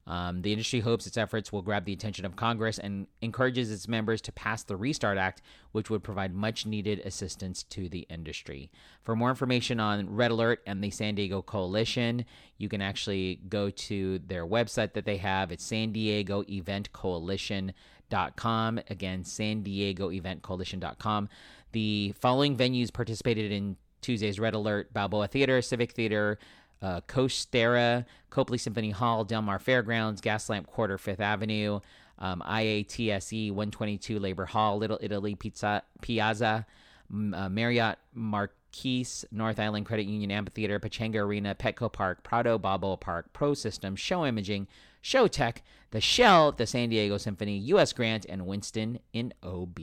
Um, 0.06 0.42
the 0.42 0.52
industry 0.52 0.80
hopes 0.80 1.06
its 1.06 1.16
efforts 1.16 1.50
will 1.50 1.62
grab 1.62 1.84
the 1.84 1.92
attention 1.92 2.24
of 2.24 2.36
Congress 2.36 2.78
and 2.78 3.06
encourages 3.22 3.70
its 3.70 3.88
members 3.88 4.20
to 4.22 4.32
pass 4.32 4.62
the 4.62 4.76
Restart 4.76 5.16
Act, 5.16 5.40
which 5.72 5.88
would 5.88 6.02
provide 6.02 6.34
much 6.34 6.66
needed 6.66 7.00
assistance 7.00 7.62
to 7.64 7.88
the 7.88 8.06
industry. 8.10 8.70
For 9.02 9.16
more 9.16 9.30
information 9.30 9.80
on 9.80 10.14
Red 10.14 10.30
Alert 10.30 10.62
and 10.66 10.84
the 10.84 10.90
San 10.90 11.14
Diego 11.14 11.40
Coalition, 11.40 12.26
you 12.58 12.68
can 12.68 12.82
actually 12.82 13.40
go 13.48 13.70
to 13.70 14.18
their 14.18 14.46
website 14.46 14.92
that 14.92 15.06
they 15.06 15.16
have. 15.16 15.50
It's 15.50 15.64
San 15.64 15.92
Diego 15.92 16.44
Event 16.48 16.92
Coalition.com. 16.92 18.80
Again, 18.90 19.24
San 19.24 19.62
Diego 19.62 20.10
Event 20.10 20.42
Coalition.com. 20.42 21.28
The 21.72 22.14
following 22.20 22.56
venues 22.56 22.92
participated 22.92 23.50
in 23.50 23.76
Tuesday's 24.00 24.38
Red 24.38 24.54
Alert 24.54 24.92
Balboa 24.92 25.26
Theater, 25.28 25.62
Civic 25.62 25.92
Theater, 25.92 26.38
uh, 26.82 27.00
Coasterra, 27.02 28.04
Copley 28.30 28.58
Symphony 28.58 28.90
Hall, 28.90 29.24
Del 29.24 29.42
Mar 29.42 29.58
Fairgrounds, 29.58 30.20
Gaslamp 30.20 30.66
Quarter, 30.66 30.98
Fifth 30.98 31.20
Avenue, 31.20 31.80
um, 32.18 32.42
IATSE 32.46 33.50
122 33.50 34.18
Labor 34.18 34.46
Hall, 34.46 34.78
Little 34.78 34.98
Italy 35.00 35.34
Pizza 35.34 35.82
Piazza, 36.02 36.66
uh, 37.10 37.48
Marriott 37.48 37.98
Mar- 38.12 38.50
Keys, 38.72 39.24
North 39.30 39.60
Island 39.60 39.86
Credit 39.86 40.06
Union 40.06 40.30
Amphitheater, 40.30 40.80
Pechanga 40.80 41.20
Arena, 41.20 41.54
Petco 41.54 41.90
Park, 41.90 42.24
Prado 42.24 42.58
Balboa 42.58 42.96
Park, 42.96 43.32
Pro 43.32 43.54
System, 43.54 43.94
Show 43.94 44.26
Imaging, 44.26 44.66
Show 45.00 45.28
Tech, 45.28 45.62
the 45.92 46.00
Shell, 46.00 46.52
the 46.52 46.66
San 46.66 46.88
Diego 46.88 47.16
Symphony, 47.16 47.56
U.S. 47.58 47.92
Grant, 47.92 48.26
and 48.28 48.46
Winston 48.46 48.98
in 49.12 49.32
OB. 49.44 49.78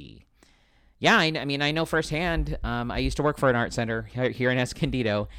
Yeah, 1.00 1.18
I, 1.18 1.32
I 1.40 1.46
mean, 1.46 1.62
I 1.62 1.72
know 1.72 1.86
firsthand. 1.86 2.58
Um, 2.64 2.92
I 2.92 2.98
used 3.00 3.18
to 3.18 3.24
work 3.24 3.38
for 3.38 3.50
an 3.50 3.56
art 3.56 3.72
center 3.72 4.04
here 4.04 4.52
in 4.52 4.58
Escondido, 4.58 5.30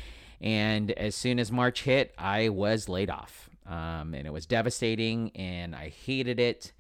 and 0.43 0.91
as 0.91 1.15
soon 1.15 1.39
as 1.39 1.53
March 1.53 1.83
hit, 1.83 2.13
I 2.19 2.49
was 2.49 2.89
laid 2.89 3.11
off. 3.11 3.49
Um, 3.65 4.13
and 4.13 4.27
it 4.27 4.33
was 4.33 4.45
devastating, 4.45 5.31
and 5.37 5.75
I 5.75 5.89
hated 5.89 6.41
it. 6.41 6.73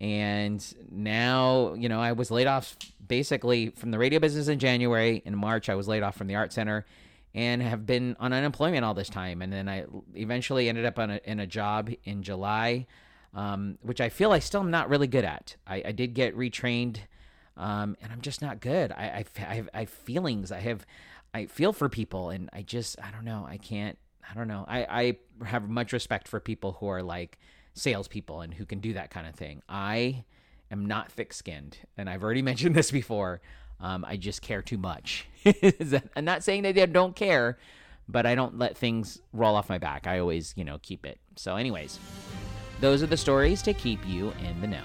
And 0.00 0.64
now, 0.90 1.74
you 1.74 1.88
know, 1.88 2.00
I 2.00 2.12
was 2.12 2.30
laid 2.30 2.46
off 2.46 2.76
basically 3.06 3.70
from 3.70 3.90
the 3.90 3.98
radio 3.98 4.20
business 4.20 4.46
in 4.48 4.58
January. 4.58 5.22
In 5.24 5.36
March, 5.36 5.68
I 5.68 5.74
was 5.74 5.88
laid 5.88 6.02
off 6.02 6.16
from 6.16 6.26
the 6.26 6.36
art 6.36 6.52
center 6.52 6.84
and 7.34 7.62
have 7.62 7.86
been 7.86 8.14
on 8.20 8.32
unemployment 8.32 8.84
all 8.84 8.94
this 8.94 9.08
time. 9.08 9.42
And 9.42 9.52
then 9.52 9.68
I 9.68 9.86
eventually 10.14 10.68
ended 10.68 10.84
up 10.84 10.98
on 10.98 11.10
a, 11.10 11.20
in 11.24 11.40
a 11.40 11.46
job 11.46 11.90
in 12.04 12.22
July, 12.22 12.86
um, 13.34 13.78
which 13.82 14.00
I 14.00 14.08
feel 14.08 14.32
I 14.32 14.38
still 14.38 14.60
am 14.60 14.70
not 14.70 14.88
really 14.88 15.06
good 15.06 15.24
at. 15.24 15.56
I, 15.66 15.82
I 15.86 15.92
did 15.92 16.14
get 16.14 16.36
retrained, 16.36 16.98
um, 17.56 17.96
and 18.02 18.12
I'm 18.12 18.20
just 18.20 18.40
not 18.40 18.60
good. 18.60 18.92
I, 18.92 19.24
I, 19.38 19.44
I, 19.46 19.54
have, 19.54 19.68
I 19.74 19.78
have 19.80 19.90
feelings. 19.90 20.52
I 20.52 20.60
have, 20.60 20.86
I 21.34 21.46
feel 21.46 21.72
for 21.72 21.88
people, 21.88 22.30
and 22.30 22.48
I 22.52 22.62
just, 22.62 22.98
I 23.00 23.10
don't 23.10 23.24
know. 23.24 23.46
I 23.48 23.58
can't. 23.58 23.98
I 24.30 24.34
don't 24.34 24.48
know. 24.48 24.64
I, 24.68 25.16
I 25.40 25.46
have 25.46 25.68
much 25.68 25.92
respect 25.92 26.28
for 26.28 26.38
people 26.38 26.76
who 26.80 26.88
are 26.88 27.02
like 27.02 27.38
salespeople 27.74 28.42
and 28.42 28.52
who 28.52 28.66
can 28.66 28.80
do 28.80 28.92
that 28.94 29.10
kind 29.10 29.26
of 29.26 29.34
thing. 29.34 29.62
I 29.68 30.24
am 30.70 30.86
not 30.86 31.10
thick 31.10 31.32
skinned, 31.32 31.78
and 31.96 32.10
I've 32.10 32.22
already 32.22 32.42
mentioned 32.50 32.74
this 32.74 32.90
before. 32.90 33.40
Um, 33.80 34.04
I 34.06 34.16
just 34.16 34.42
care 34.42 34.60
too 34.60 34.78
much. 34.78 35.26
I'm 36.16 36.24
not 36.24 36.42
saying 36.42 36.64
that 36.64 36.76
I 36.76 36.86
don't 36.86 37.14
care, 37.14 37.58
but 38.08 38.26
I 38.26 38.34
don't 38.34 38.58
let 38.58 38.76
things 38.76 39.20
roll 39.32 39.54
off 39.54 39.68
my 39.68 39.78
back. 39.78 40.06
I 40.06 40.18
always, 40.18 40.52
you 40.56 40.64
know, 40.64 40.78
keep 40.82 41.06
it. 41.06 41.20
So, 41.36 41.56
anyways, 41.56 42.00
those 42.80 43.02
are 43.02 43.06
the 43.06 43.16
stories 43.16 43.62
to 43.62 43.72
keep 43.72 44.04
you 44.06 44.32
in 44.44 44.60
the 44.60 44.66
know. 44.66 44.82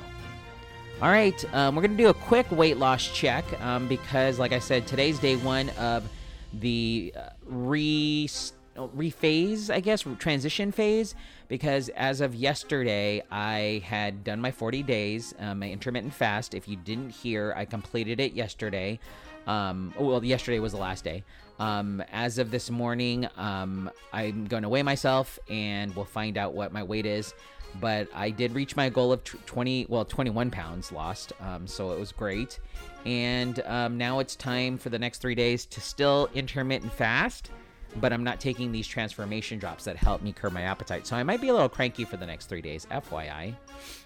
All 1.01 1.09
right, 1.09 1.43
um, 1.53 1.75
we're 1.75 1.81
going 1.81 1.97
to 1.97 2.03
do 2.03 2.09
a 2.09 2.13
quick 2.13 2.49
weight 2.51 2.77
loss 2.77 3.11
check 3.11 3.43
um, 3.61 3.87
because, 3.87 4.37
like 4.39 4.51
I 4.51 4.59
said, 4.59 4.85
today's 4.85 5.17
day 5.19 5.35
one 5.37 5.69
of 5.71 6.07
the 6.53 7.13
uh, 7.15 7.29
re 7.45 8.29
rephase, 8.75 9.69
I 9.69 9.79
guess, 9.79 10.03
transition 10.17 10.71
phase, 10.71 11.15
because 11.47 11.89
as 11.89 12.21
of 12.21 12.33
yesterday, 12.35 13.23
I 13.31 13.83
had 13.85 14.23
done 14.23 14.41
my 14.41 14.51
40 14.51 14.83
days, 14.83 15.33
um, 15.39 15.59
my 15.59 15.69
intermittent 15.69 16.13
fast. 16.13 16.53
If 16.53 16.67
you 16.67 16.75
didn't 16.75 17.11
hear, 17.11 17.53
I 17.55 17.65
completed 17.65 18.19
it 18.19 18.33
yesterday. 18.33 18.99
Um, 19.45 19.93
well, 19.99 20.23
yesterday 20.23 20.59
was 20.59 20.71
the 20.71 20.79
last 20.79 21.03
day. 21.03 21.23
Um, 21.59 22.03
as 22.11 22.39
of 22.39 22.49
this 22.49 22.71
morning, 22.71 23.27
um, 23.37 23.91
I'm 24.11 24.45
going 24.45 24.63
to 24.63 24.69
weigh 24.69 24.83
myself 24.83 25.37
and 25.49 25.95
we'll 25.95 26.05
find 26.05 26.37
out 26.37 26.53
what 26.53 26.71
my 26.71 26.83
weight 26.83 27.05
is. 27.05 27.33
But 27.79 28.07
I 28.13 28.29
did 28.29 28.53
reach 28.53 28.75
my 28.75 28.89
goal 28.89 29.11
of 29.11 29.23
20, 29.23 29.87
well, 29.89 30.05
21 30.05 30.51
pounds 30.51 30.91
lost. 30.91 31.33
Um, 31.39 31.67
so 31.67 31.91
it 31.91 31.99
was 31.99 32.11
great. 32.11 32.59
And 33.05 33.59
um, 33.65 33.97
now 33.97 34.19
it's 34.19 34.35
time 34.35 34.77
for 34.77 34.89
the 34.89 34.99
next 34.99 35.19
three 35.19 35.35
days 35.35 35.65
to 35.67 35.81
still 35.81 36.29
intermittent 36.33 36.93
fast 36.93 37.49
but 37.97 38.13
I'm 38.13 38.23
not 38.23 38.39
taking 38.39 38.71
these 38.71 38.87
transformation 38.87 39.59
drops 39.59 39.83
that 39.85 39.95
help 39.95 40.21
me 40.21 40.31
curb 40.31 40.53
my 40.53 40.63
appetite. 40.63 41.05
So 41.07 41.15
I 41.15 41.23
might 41.23 41.41
be 41.41 41.49
a 41.49 41.53
little 41.53 41.69
cranky 41.69 42.05
for 42.05 42.17
the 42.17 42.25
next 42.25 42.47
three 42.47 42.61
days, 42.61 42.87
FYI, 42.91 43.55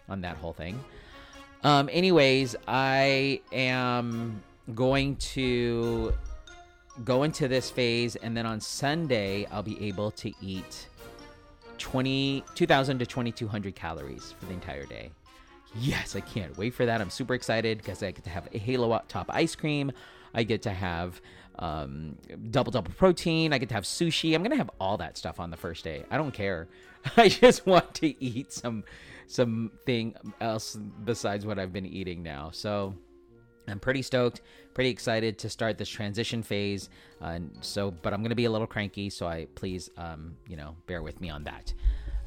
on 0.09 0.21
that 0.21 0.37
whole 0.37 0.53
thing. 0.53 0.79
Um, 1.63 1.89
anyways, 1.91 2.55
I 2.67 3.41
am 3.51 4.41
going 4.75 5.15
to 5.17 6.13
go 7.03 7.23
into 7.23 7.47
this 7.47 7.69
phase, 7.69 8.15
and 8.15 8.35
then 8.35 8.45
on 8.45 8.59
Sunday, 8.59 9.45
I'll 9.51 9.63
be 9.63 9.87
able 9.87 10.11
to 10.11 10.31
eat 10.41 10.87
20, 11.77 12.43
2,000 12.55 12.99
to 12.99 13.05
2,200 13.05 13.75
calories 13.75 14.33
for 14.39 14.45
the 14.45 14.53
entire 14.53 14.85
day. 14.85 15.11
Yes, 15.79 16.15
I 16.15 16.21
can't 16.21 16.57
wait 16.57 16.73
for 16.73 16.85
that. 16.85 17.01
I'm 17.01 17.09
super 17.09 17.33
excited 17.33 17.77
because 17.77 18.01
I 18.01 18.11
get 18.11 18.23
to 18.23 18.29
have 18.29 18.47
a 18.53 18.57
Halo 18.57 19.01
Top 19.07 19.27
ice 19.29 19.55
cream. 19.55 19.91
I 20.33 20.43
get 20.43 20.61
to 20.63 20.71
have 20.71 21.21
um, 21.59 22.17
double 22.51 22.71
double 22.71 22.91
protein. 22.93 23.53
I 23.53 23.57
get 23.57 23.69
to 23.69 23.75
have 23.75 23.83
sushi. 23.83 24.35
I'm 24.35 24.43
gonna 24.43 24.55
have 24.55 24.71
all 24.79 24.97
that 24.97 25.17
stuff 25.17 25.39
on 25.39 25.49
the 25.49 25.57
first 25.57 25.83
day. 25.83 26.03
I 26.09 26.17
don't 26.17 26.33
care. 26.33 26.67
I 27.17 27.29
just 27.29 27.65
want 27.65 27.93
to 27.95 28.23
eat 28.23 28.53
some 28.53 28.83
something 29.27 30.15
else 30.39 30.75
besides 31.03 31.45
what 31.45 31.59
I've 31.59 31.73
been 31.73 31.85
eating 31.85 32.23
now. 32.23 32.49
So 32.51 32.95
I'm 33.67 33.79
pretty 33.79 34.01
stoked, 34.01 34.41
pretty 34.73 34.89
excited 34.89 35.37
to 35.39 35.49
start 35.49 35.77
this 35.77 35.89
transition 35.89 36.41
phase. 36.41 36.89
Uh, 37.21 37.39
so, 37.61 37.91
but 37.91 38.13
I'm 38.13 38.21
gonna 38.21 38.35
be 38.35 38.45
a 38.45 38.51
little 38.51 38.67
cranky, 38.67 39.09
so 39.09 39.27
I 39.27 39.47
please, 39.55 39.89
um, 39.97 40.35
you 40.47 40.55
know, 40.55 40.75
bear 40.85 41.01
with 41.01 41.19
me 41.19 41.29
on 41.29 41.43
that. 41.45 41.73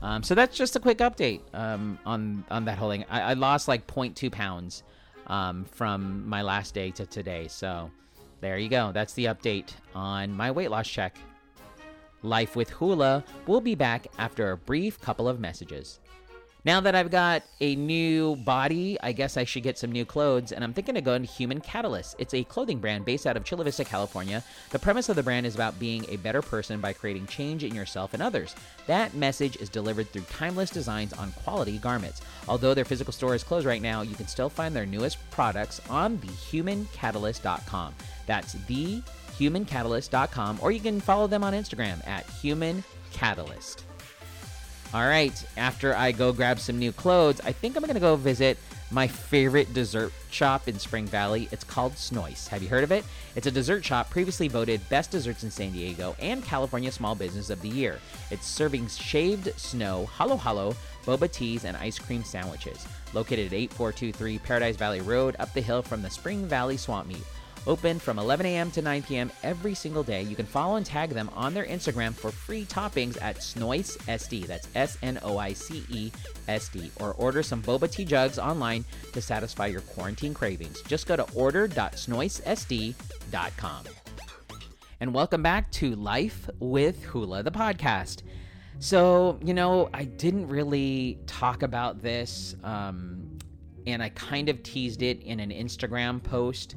Um, 0.02 0.22
so 0.22 0.34
that's 0.34 0.56
just 0.56 0.76
a 0.76 0.80
quick 0.80 0.98
update 0.98 1.40
um, 1.52 1.98
on 2.06 2.44
on 2.50 2.64
that 2.64 2.78
whole 2.78 2.90
thing. 2.90 3.04
I, 3.10 3.20
I 3.20 3.32
lost 3.34 3.68
like 3.68 3.86
0.2 3.86 4.32
pounds 4.32 4.82
um, 5.26 5.64
from 5.64 6.28
my 6.28 6.42
last 6.42 6.74
day 6.74 6.90
to 6.92 7.06
today. 7.06 7.48
So 7.48 7.90
there 8.40 8.58
you 8.58 8.68
go. 8.68 8.92
That's 8.92 9.12
the 9.12 9.26
update 9.26 9.72
on 9.94 10.32
my 10.32 10.50
weight 10.50 10.70
loss 10.70 10.88
check. 10.88 11.16
Life 12.22 12.56
with 12.56 12.70
Hula 12.70 13.24
will 13.46 13.60
be 13.60 13.74
back 13.74 14.06
after 14.18 14.50
a 14.50 14.56
brief 14.56 15.00
couple 15.00 15.28
of 15.28 15.40
messages. 15.40 15.99
Now 16.62 16.82
that 16.82 16.94
I've 16.94 17.10
got 17.10 17.42
a 17.62 17.74
new 17.74 18.36
body, 18.36 18.98
I 19.02 19.12
guess 19.12 19.38
I 19.38 19.44
should 19.44 19.62
get 19.62 19.78
some 19.78 19.92
new 19.92 20.04
clothes, 20.04 20.52
and 20.52 20.62
I'm 20.62 20.74
thinking 20.74 20.98
of 20.98 21.04
going 21.04 21.22
to 21.22 21.28
Human 21.28 21.58
Catalyst. 21.58 22.16
It's 22.18 22.34
a 22.34 22.44
clothing 22.44 22.80
brand 22.80 23.06
based 23.06 23.26
out 23.26 23.38
of 23.38 23.44
Chula 23.44 23.64
Vista, 23.64 23.82
California. 23.82 24.44
The 24.68 24.78
premise 24.78 25.08
of 25.08 25.16
the 25.16 25.22
brand 25.22 25.46
is 25.46 25.54
about 25.54 25.78
being 25.78 26.04
a 26.08 26.16
better 26.16 26.42
person 26.42 26.78
by 26.78 26.92
creating 26.92 27.28
change 27.28 27.64
in 27.64 27.74
yourself 27.74 28.12
and 28.12 28.22
others. 28.22 28.54
That 28.86 29.14
message 29.14 29.56
is 29.56 29.70
delivered 29.70 30.10
through 30.10 30.26
timeless 30.30 30.68
designs 30.68 31.14
on 31.14 31.32
quality 31.32 31.78
garments. 31.78 32.20
Although 32.46 32.74
their 32.74 32.84
physical 32.84 33.14
store 33.14 33.34
is 33.34 33.42
closed 33.42 33.64
right 33.64 33.80
now, 33.80 34.02
you 34.02 34.14
can 34.14 34.28
still 34.28 34.50
find 34.50 34.76
their 34.76 34.84
newest 34.84 35.16
products 35.30 35.80
on 35.88 36.18
thehumancatalyst.com. 36.18 37.94
That's 38.26 38.54
thehumancatalyst.com, 38.54 40.58
or 40.60 40.72
you 40.72 40.80
can 40.80 41.00
follow 41.00 41.26
them 41.26 41.42
on 41.42 41.54
Instagram 41.54 42.06
at 42.06 42.26
humancatalyst. 42.26 43.84
All 44.92 45.06
right, 45.06 45.32
after 45.56 45.94
I 45.94 46.10
go 46.10 46.32
grab 46.32 46.58
some 46.58 46.76
new 46.76 46.90
clothes, 46.90 47.40
I 47.44 47.52
think 47.52 47.76
I'm 47.76 47.84
to 47.84 48.00
go 48.00 48.16
visit 48.16 48.58
my 48.90 49.06
favorite 49.06 49.72
dessert 49.72 50.12
shop 50.32 50.66
in 50.66 50.80
Spring 50.80 51.06
Valley. 51.06 51.48
It's 51.52 51.62
called 51.62 51.96
Snoice. 51.96 52.48
Have 52.48 52.60
you 52.60 52.68
heard 52.68 52.82
of 52.82 52.90
it? 52.90 53.04
It's 53.36 53.46
a 53.46 53.52
dessert 53.52 53.84
shop 53.84 54.10
previously 54.10 54.48
voted 54.48 54.80
Best 54.88 55.12
Desserts 55.12 55.44
in 55.44 55.50
San 55.52 55.70
Diego 55.70 56.16
and 56.18 56.44
California 56.44 56.90
Small 56.90 57.14
Business 57.14 57.50
of 57.50 57.62
the 57.62 57.68
Year. 57.68 58.00
It's 58.32 58.48
serving 58.48 58.88
shaved 58.88 59.56
snow, 59.56 60.06
halo 60.06 60.36
halo, 60.36 60.74
boba 61.06 61.30
teas, 61.30 61.64
and 61.64 61.76
ice 61.76 62.00
cream 62.00 62.24
sandwiches. 62.24 62.84
Located 63.12 63.46
at 63.46 63.52
8423 63.52 64.38
Paradise 64.38 64.76
Valley 64.76 65.02
Road, 65.02 65.36
up 65.38 65.52
the 65.52 65.60
hill 65.60 65.82
from 65.82 66.02
the 66.02 66.10
Spring 66.10 66.46
Valley 66.46 66.76
Swamp 66.76 67.06
Meet. 67.06 67.22
Open 67.66 67.98
from 67.98 68.18
11 68.18 68.46
a.m. 68.46 68.70
to 68.70 68.80
9 68.80 69.02
p.m. 69.02 69.30
every 69.42 69.74
single 69.74 70.02
day. 70.02 70.22
You 70.22 70.34
can 70.34 70.46
follow 70.46 70.76
and 70.76 70.86
tag 70.86 71.10
them 71.10 71.28
on 71.34 71.52
their 71.52 71.66
Instagram 71.66 72.14
for 72.14 72.30
free 72.30 72.64
toppings 72.64 73.20
at 73.20 73.42
Snoice 73.42 73.98
SD. 73.98 74.46
That's 74.46 74.66
S 74.74 74.96
N 75.02 75.18
O 75.22 75.36
I 75.36 75.52
C 75.52 75.84
E 75.90 76.10
S 76.48 76.70
D. 76.70 76.90
Or 77.00 77.12
order 77.14 77.42
some 77.42 77.62
boba 77.62 77.90
tea 77.90 78.06
jugs 78.06 78.38
online 78.38 78.86
to 79.12 79.20
satisfy 79.20 79.66
your 79.66 79.82
quarantine 79.82 80.32
cravings. 80.32 80.80
Just 80.82 81.06
go 81.06 81.16
to 81.16 81.30
order.snoicesd.com. 81.34 83.84
And 85.02 85.14
welcome 85.14 85.42
back 85.42 85.70
to 85.72 85.96
Life 85.96 86.48
with 86.60 87.04
Hula, 87.04 87.42
the 87.42 87.50
podcast. 87.50 88.22
So, 88.78 89.38
you 89.44 89.52
know, 89.52 89.90
I 89.92 90.04
didn't 90.04 90.48
really 90.48 91.18
talk 91.26 91.62
about 91.62 92.00
this, 92.00 92.56
um, 92.64 93.38
and 93.86 94.02
I 94.02 94.08
kind 94.10 94.48
of 94.48 94.62
teased 94.62 95.02
it 95.02 95.22
in 95.22 95.40
an 95.40 95.50
Instagram 95.50 96.22
post 96.22 96.76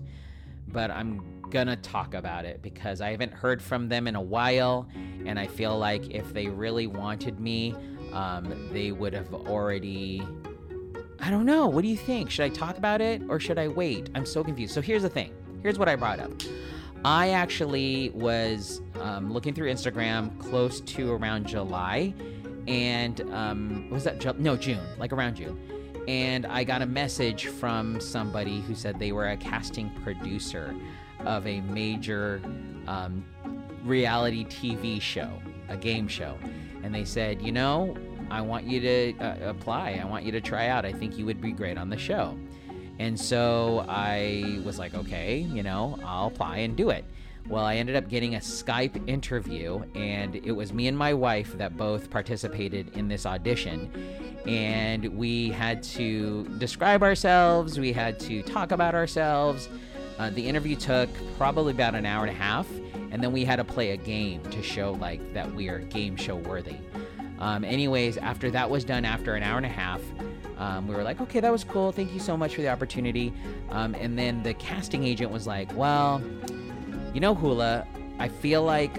but 0.74 0.92
I'm 0.92 1.44
gonna 1.50 1.75
talk 1.77 2.15
about 2.15 2.46
it 2.46 2.62
because 2.62 3.00
I 3.00 3.12
haven't 3.12 3.32
heard 3.32 3.62
from 3.62 3.88
them 3.88 4.08
in 4.08 4.15
a 4.15 4.22
while, 4.22 4.89
and 5.25 5.39
I 5.39 5.48
feel 5.48 5.77
like 5.77 6.10
if 6.10 6.34
they 6.34 6.48
really 6.48 6.88
wanted 6.88 7.39
me, 7.39 7.75
um, 8.12 8.70
they 8.74 8.92
would 8.92 9.13
have 9.13 9.34
already. 9.34 10.24
I 11.20 11.30
don't 11.30 11.46
know. 11.46 11.68
What 11.68 11.84
do 11.84 11.88
you 11.88 11.96
think? 11.96 12.30
Should 12.30 12.44
I 12.44 12.50
talk 12.50 12.77
about 12.77 13.00
it 13.00 13.22
or 13.30 13.39
should 13.39 13.58
I 13.58 13.70
wait? 13.70 14.10
I'm 14.13 14.25
so 14.25 14.44
confused. 14.44 14.74
So 14.74 14.82
here's 14.82 15.03
the 15.03 15.10
thing. 15.10 15.32
Here's 15.62 15.80
what 15.80 15.88
I 15.88 15.96
brought 15.96 16.20
up. 16.20 16.32
I 17.06 17.30
actually 17.30 18.10
was 18.10 18.82
um, 19.00 19.32
looking 19.32 19.53
through 19.53 19.72
Instagram 19.72 20.38
close 20.39 20.82
to 20.82 21.13
around 21.13 21.48
July, 21.48 22.13
and 22.68 23.22
um, 23.32 23.89
was 23.89 24.03
that 24.06 24.39
no 24.39 24.58
June, 24.58 24.82
like 24.98 25.13
around 25.13 25.36
June 25.36 25.58
and 26.07 26.45
I 26.45 26.63
got 26.63 26.81
a 26.81 26.86
message 26.86 27.48
from 27.48 28.00
somebody 28.01 28.62
who 28.62 28.75
said 28.75 29.00
they 29.00 29.12
were 29.12 29.29
a 29.29 29.38
casting 29.38 29.89
producer 30.03 30.75
of 31.19 31.48
a 31.48 31.62
major 31.62 32.41
um, 32.88 33.25
reality 33.83 34.45
TV 34.45 35.01
show, 35.01 35.29
a 35.69 35.77
game 35.77 36.07
show. 36.07 36.38
And 36.83 36.93
they 36.93 37.05
said, 37.05 37.41
you 37.41 37.51
know, 37.51 37.95
I 38.29 38.41
want 38.41 38.65
you 38.65 38.79
to 38.81 39.17
uh, 39.19 39.50
apply. 39.50 40.00
I 40.01 40.05
want 40.05 40.25
you 40.25 40.31
to 40.33 40.41
try 40.41 40.67
out. 40.67 40.86
I 40.86 40.91
think 40.91 41.17
you 41.17 41.25
would 41.25 41.41
be 41.41 41.51
great 41.51 41.77
on 41.77 41.89
the 41.89 41.98
show. 41.98 42.38
And 43.00 43.19
so 43.19 43.86
I 43.88 44.62
was 44.63 44.79
like, 44.79 44.93
okay, 44.93 45.39
you 45.39 45.63
know, 45.63 45.98
I'll 46.03 46.27
apply 46.27 46.57
and 46.57 46.75
do 46.75 46.89
it. 46.89 47.05
Well, 47.48 47.65
I 47.65 47.75
ended 47.75 47.98
up 47.98 48.07
getting 48.07 48.36
a 48.36 48.39
Skype 48.39 49.10
interview, 49.10 49.83
and 49.95 50.36
it 50.36 50.51
was 50.51 50.72
me 50.72 50.88
and 50.88 50.98
my 50.98 51.13
wife 51.13 51.57
that 51.57 51.75
both 51.75 52.10
participated 52.10 52.95
in 52.95 53.10
this 53.10 53.25
audition. 53.25 53.91
And 54.45 55.05
we 55.17 55.50
had 55.50 55.81
to 55.83 56.43
describe 56.57 57.01
ourselves, 57.01 57.79
we 57.79 57.93
had 57.93 58.19
to 58.21 58.41
talk 58.43 58.71
about 58.71 58.93
ourselves. 58.93 59.69
Uh, 60.19 60.29
the 60.29 60.47
interview 60.47 60.75
took 60.75 61.09
probably 61.38 61.71
about 61.71 61.95
an 61.95 62.05
hour 62.05 62.25
and 62.25 62.29
a 62.29 62.38
half, 62.38 62.67
and 63.12 63.23
then 63.23 63.31
we 63.31 63.45
had 63.45 63.55
to 63.55 63.63
play 63.63 63.91
a 63.91 63.97
game 63.97 64.41
to 64.51 64.62
show 64.62 64.91
like 64.93 65.33
that 65.33 65.51
we 65.53 65.69
are 65.69 65.79
game 65.79 66.15
show 66.15 66.35
worthy. 66.35 66.75
Um, 67.39 67.63
anyways, 67.63 68.17
after 68.17 68.51
that 68.51 68.69
was 68.69 68.83
done, 68.83 69.05
after 69.05 69.35
an 69.35 69.43
hour 69.43 69.57
and 69.57 69.65
a 69.65 69.69
half, 69.69 70.01
um, 70.57 70.88
we 70.88 70.95
were 70.95 71.03
like, 71.03 71.19
okay, 71.19 71.39
that 71.39 71.51
was 71.51 71.63
cool. 71.63 71.91
Thank 71.91 72.13
you 72.13 72.19
so 72.19 72.38
much 72.38 72.55
for 72.55 72.62
the 72.62 72.69
opportunity. 72.69 73.33
Um, 73.69 73.95
and 73.95 74.17
then 74.17 74.43
the 74.43 74.53
casting 74.53 75.03
agent 75.03 75.31
was 75.31 75.47
like, 75.47 75.73
well, 75.75 76.21
you 77.13 77.19
know, 77.19 77.33
Hula, 77.33 77.88
I 78.19 78.29
feel 78.29 78.63
like, 78.63 78.97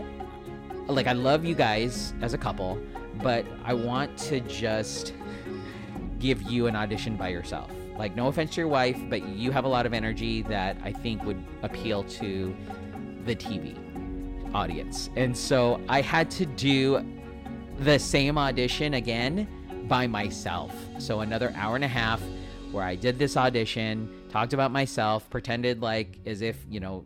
like 0.87 1.07
I 1.07 1.13
love 1.13 1.45
you 1.45 1.55
guys 1.55 2.15
as 2.21 2.35
a 2.35 2.39
couple, 2.39 2.79
but 3.23 3.47
I 3.65 3.75
want 3.75 4.17
to 4.19 4.41
just 4.41 5.15
give 6.19 6.43
you 6.43 6.67
an 6.67 6.77
audition 6.77 7.17
by 7.17 7.29
yourself. 7.29 7.71
Like, 7.97 8.17
no 8.17 8.27
offense 8.27 8.55
to 8.55 8.61
your 8.61 8.69
wife, 8.69 8.99
but 9.09 9.27
you 9.29 9.53
have 9.53 9.65
a 9.65 9.69
lot 9.69 9.87
of 9.87 9.95
energy 9.95 10.43
that 10.43 10.77
I 10.83 10.93
think 10.93 11.23
would 11.25 11.43
appeal 11.63 12.03
to 12.05 12.55
the 13.25 13.37
TV 13.37 13.77
audience. 14.55 15.11
And 15.17 15.37
so 15.37 15.81
I 15.89 16.01
had 16.01 16.31
to 16.33 16.47
do 16.47 17.05
the 17.79 17.99
same 17.99 18.37
audition 18.37 18.95
again 18.95 19.49
by 19.89 20.07
myself. 20.07 20.75
So 20.99 21.21
another 21.21 21.53
hour 21.57 21.77
and 21.77 21.85
a 21.85 21.89
half 21.89 22.21
where 22.73 22.85
I 22.85 22.97
did 22.97 23.19
this 23.19 23.37
audition, 23.37 24.09
talked 24.31 24.53
about 24.53 24.73
myself, 24.73 25.31
pretended 25.31 25.81
like 25.81 26.19
as 26.27 26.43
if, 26.43 26.57
you 26.69 26.81
know, 26.81 27.05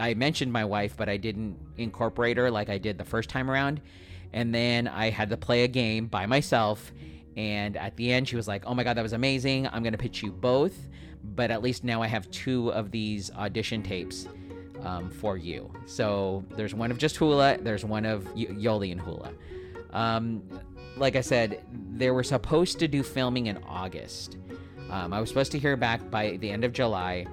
I 0.00 0.14
mentioned 0.14 0.52
my 0.52 0.64
wife, 0.64 0.96
but 0.96 1.08
I 1.08 1.16
didn't 1.16 1.58
incorporate 1.76 2.36
her 2.36 2.50
like 2.50 2.68
I 2.68 2.78
did 2.78 2.98
the 2.98 3.04
first 3.04 3.28
time 3.28 3.50
around. 3.50 3.80
And 4.32 4.54
then 4.54 4.88
I 4.88 5.10
had 5.10 5.30
to 5.30 5.36
play 5.36 5.64
a 5.64 5.68
game 5.68 6.06
by 6.06 6.26
myself. 6.26 6.92
And 7.36 7.76
at 7.76 7.96
the 7.96 8.12
end, 8.12 8.28
she 8.28 8.36
was 8.36 8.48
like, 8.48 8.64
Oh 8.66 8.74
my 8.74 8.84
God, 8.84 8.96
that 8.96 9.02
was 9.02 9.12
amazing. 9.12 9.66
I'm 9.68 9.82
going 9.82 9.92
to 9.92 9.98
pitch 9.98 10.22
you 10.22 10.32
both. 10.32 10.88
But 11.22 11.50
at 11.50 11.62
least 11.62 11.84
now 11.84 12.02
I 12.02 12.06
have 12.06 12.30
two 12.30 12.72
of 12.72 12.90
these 12.90 13.30
audition 13.32 13.82
tapes 13.82 14.26
um, 14.84 15.10
for 15.10 15.36
you. 15.36 15.72
So 15.86 16.44
there's 16.50 16.74
one 16.74 16.90
of 16.90 16.98
just 16.98 17.16
Hula, 17.16 17.58
there's 17.60 17.84
one 17.84 18.04
of 18.04 18.26
y- 18.34 18.46
Yoli 18.50 18.92
and 18.92 19.00
Hula. 19.00 19.32
Um, 19.92 20.42
like 20.96 21.16
I 21.16 21.20
said, 21.20 21.64
they 21.92 22.10
were 22.10 22.22
supposed 22.22 22.78
to 22.80 22.88
do 22.88 23.02
filming 23.02 23.46
in 23.46 23.58
August. 23.64 24.36
Um, 24.90 25.12
I 25.12 25.20
was 25.20 25.28
supposed 25.28 25.52
to 25.52 25.58
hear 25.58 25.76
back 25.76 26.10
by 26.10 26.36
the 26.36 26.50
end 26.50 26.64
of 26.64 26.72
July 26.72 27.26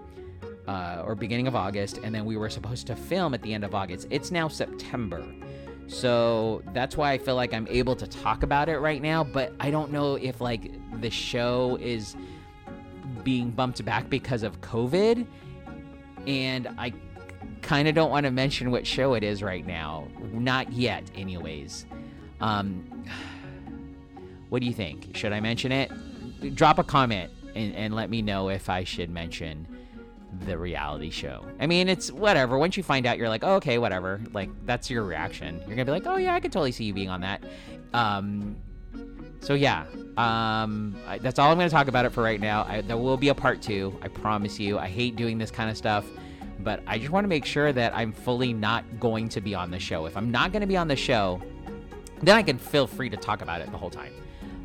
uh, 0.68 1.04
or 1.06 1.16
beginning 1.16 1.48
of 1.48 1.56
August, 1.56 2.00
and 2.04 2.14
then 2.14 2.26
we 2.26 2.38
were 2.38 2.50
supposed 2.50 2.88
to 2.88 2.96
film 2.96 3.34
at 3.34 3.42
the 3.42 3.54
end 3.54 3.64
of 3.64 3.74
August. 3.76 4.08
It's 4.10 4.32
now 4.32 4.48
September. 4.48 5.26
So 5.88 6.64
that's 6.74 6.96
why 6.96 7.12
I 7.12 7.18
feel 7.18 7.36
like 7.36 7.54
I'm 7.54 7.68
able 7.70 7.96
to 7.98 8.08
talk 8.08 8.44
about 8.44 8.70
it 8.70 8.78
right 8.80 9.02
now, 9.02 9.24
but 9.24 9.54
I 9.60 9.72
don't 9.72 9.92
know 9.92 10.16
if 10.16 10.40
like 10.40 10.72
the 11.02 11.10
show 11.10 11.78
is 11.82 12.16
being 13.24 13.52
bumped 13.52 13.84
back 13.84 14.10
because 14.10 14.44
of 14.44 14.62
COVID. 14.62 15.26
And 16.28 16.68
I 16.78 16.94
kind 17.62 17.88
of 17.88 17.96
don't 17.96 18.10
want 18.10 18.26
to 18.26 18.32
mention 18.32 18.72
what 18.72 18.88
show 18.88 19.16
it 19.16 19.24
is 19.24 19.44
right 19.44 19.66
now. 19.66 20.08
Not 20.32 20.72
yet, 20.72 21.10
anyways. 21.16 21.86
Um, 22.40 23.06
what 24.50 24.62
do 24.62 24.68
you 24.68 24.74
think? 24.74 25.16
Should 25.16 25.34
I 25.34 25.40
mention 25.40 25.72
it? 25.72 25.92
Drop 26.56 26.80
a 26.80 26.84
comment 26.84 27.32
and, 27.56 27.76
and 27.76 27.94
let 27.94 28.10
me 28.10 28.22
know 28.22 28.50
if 28.50 28.70
I 28.70 28.84
should 28.84 29.10
mention 29.10 29.68
the 30.46 30.58
reality 30.58 31.10
show. 31.10 31.46
I 31.60 31.68
mean, 31.68 31.90
it's 31.90 32.12
whatever. 32.12 32.58
Once 32.58 32.78
you 32.78 32.84
find 32.84 33.06
out, 33.06 33.18
you're 33.18 33.30
like, 33.30 33.44
oh, 33.44 33.56
okay, 33.56 33.78
whatever. 33.78 34.22
Like, 34.34 34.50
that's 34.66 34.90
your 34.90 35.04
reaction. 35.04 35.58
You're 35.60 35.76
gonna 35.76 35.86
be 35.86 35.92
like, 35.92 36.08
oh 36.08 36.18
yeah, 36.18 36.34
I 36.34 36.40
could 36.40 36.52
totally 36.52 36.72
see 36.72 36.86
you 36.86 36.94
being 36.94 37.10
on 37.10 37.22
that. 37.22 37.44
Um, 37.94 38.56
so 39.42 39.54
yeah, 39.54 39.86
um, 40.18 40.96
I, 41.08 41.18
that's 41.20 41.40
all 41.40 41.52
I'm 41.52 41.58
gonna 41.58 41.70
talk 41.70 41.88
about 41.88 42.06
it 42.06 42.12
for 42.12 42.24
right 42.24 42.40
now. 42.40 42.66
I, 42.68 42.82
there 42.82 42.98
will 42.98 43.18
be 43.18 43.30
a 43.30 43.36
part 43.36 43.62
two. 43.62 43.98
I 44.02 44.08
promise 44.08 44.60
you. 44.60 44.78
I 44.80 44.88
hate 44.88 45.16
doing 45.16 45.38
this 45.38 45.52
kind 45.52 45.70
of 45.70 45.78
stuff, 45.78 46.06
but 46.60 46.82
I 46.88 46.98
just 46.98 47.12
want 47.12 47.24
to 47.24 47.30
make 47.30 47.46
sure 47.46 47.74
that 47.74 47.94
I'm 47.96 48.12
fully 48.12 48.54
not 48.54 48.84
going 49.00 49.30
to 49.30 49.42
be 49.42 49.54
on 49.54 49.72
the 49.72 49.80
show. 49.80 50.06
If 50.06 50.16
I'm 50.16 50.32
not 50.32 50.54
gonna 50.54 50.68
be 50.68 50.78
on 50.78 50.88
the 50.88 50.96
show, 50.96 51.42
then 52.22 52.36
I 52.36 52.44
can 52.44 52.58
feel 52.58 52.88
free 52.88 53.10
to 53.10 53.18
talk 53.18 53.42
about 53.42 53.62
it 53.62 53.72
the 53.72 53.78
whole 53.78 53.90
time. 53.90 54.14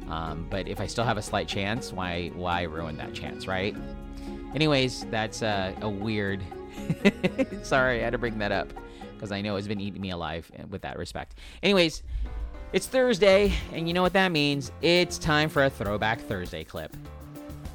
Um, 0.08 0.46
but 0.48 0.68
if 0.68 0.80
I 0.80 0.86
still 0.86 1.04
have 1.04 1.16
a 1.16 1.22
slight 1.22 1.48
chance, 1.48 1.92
why 1.92 2.28
why 2.34 2.62
ruin 2.62 2.96
that 2.98 3.12
chance, 3.12 3.48
right? 3.48 3.74
Anyways, 4.56 5.04
that's 5.10 5.42
uh, 5.42 5.74
a 5.82 5.88
weird. 5.88 6.42
Sorry, 7.62 8.00
I 8.00 8.04
had 8.04 8.12
to 8.12 8.18
bring 8.18 8.38
that 8.38 8.52
up 8.52 8.72
because 9.12 9.30
I 9.30 9.42
know 9.42 9.56
it's 9.56 9.68
been 9.68 9.82
eating 9.82 10.00
me 10.00 10.12
alive 10.12 10.50
with 10.70 10.80
that 10.80 10.98
respect. 10.98 11.34
Anyways, 11.62 12.02
it's 12.72 12.86
Thursday, 12.86 13.52
and 13.74 13.86
you 13.86 13.92
know 13.92 14.00
what 14.00 14.14
that 14.14 14.32
means. 14.32 14.72
It's 14.80 15.18
time 15.18 15.50
for 15.50 15.64
a 15.64 15.70
Throwback 15.70 16.20
Thursday 16.22 16.64
clip. 16.64 16.96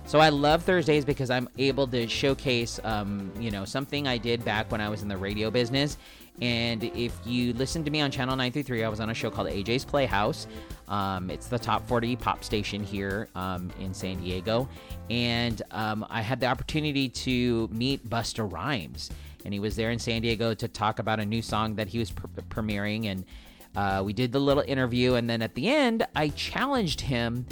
So 0.08 0.20
I 0.20 0.30
love 0.30 0.64
Thursdays 0.64 1.06
because 1.06 1.30
I'm 1.30 1.48
able 1.60 1.86
to 1.88 2.08
showcase, 2.08 2.80
um, 2.84 3.32
you 3.40 3.52
know, 3.52 3.64
something 3.64 4.08
I 4.08 4.18
did 4.18 4.44
back 4.44 4.72
when 4.72 4.82
I 4.82 4.90
was 4.90 5.04
in 5.04 5.08
the 5.08 5.18
radio 5.18 5.52
business, 5.52 6.00
and 6.42 6.84
if 6.84 7.18
you 7.24 7.54
listen 7.54 7.84
to 7.84 7.92
me 7.92 8.02
on 8.02 8.10
Channel 8.10 8.36
933, 8.36 8.84
I 8.84 8.90
was 8.90 9.00
on 9.00 9.12
a 9.12 9.14
show 9.14 9.30
called 9.30 9.48
AJ's 9.48 9.86
Playhouse. 9.86 10.48
Um, 10.88 11.30
it's 11.30 11.46
the 11.46 11.60
top 11.60 11.88
40 11.88 12.16
pop 12.16 12.44
station 12.44 12.84
here 12.84 13.30
um, 13.36 13.72
in 13.80 13.94
San 13.94 14.18
Diego. 14.22 14.68
And 15.12 15.62
um, 15.70 16.06
I 16.10 16.22
had 16.22 16.40
the 16.40 16.48
opportunity 16.48 17.10
to 17.10 17.70
meet 17.72 18.10
Busta 18.10 18.52
Rhymes. 18.52 19.12
And 19.46 19.54
he 19.54 19.60
was 19.60 19.76
there 19.76 19.92
in 19.92 20.00
San 20.00 20.24
Diego 20.24 20.56
to 20.56 20.68
talk 20.68 20.98
about 20.98 21.20
a 21.20 21.26
new 21.26 21.44
song 21.44 21.76
that 21.76 21.88
he 21.88 22.00
was 22.00 22.10
pr- 22.10 22.28
premiering. 22.50 23.06
And 23.06 23.26
uh, 23.76 24.02
we 24.04 24.12
did 24.12 24.32
the 24.32 24.40
little 24.40 24.64
interview. 24.68 25.14
And 25.14 25.30
then 25.30 25.44
at 25.44 25.54
the 25.54 25.70
end, 25.70 26.08
I 26.16 26.30
challenged 26.30 27.02
him 27.02 27.46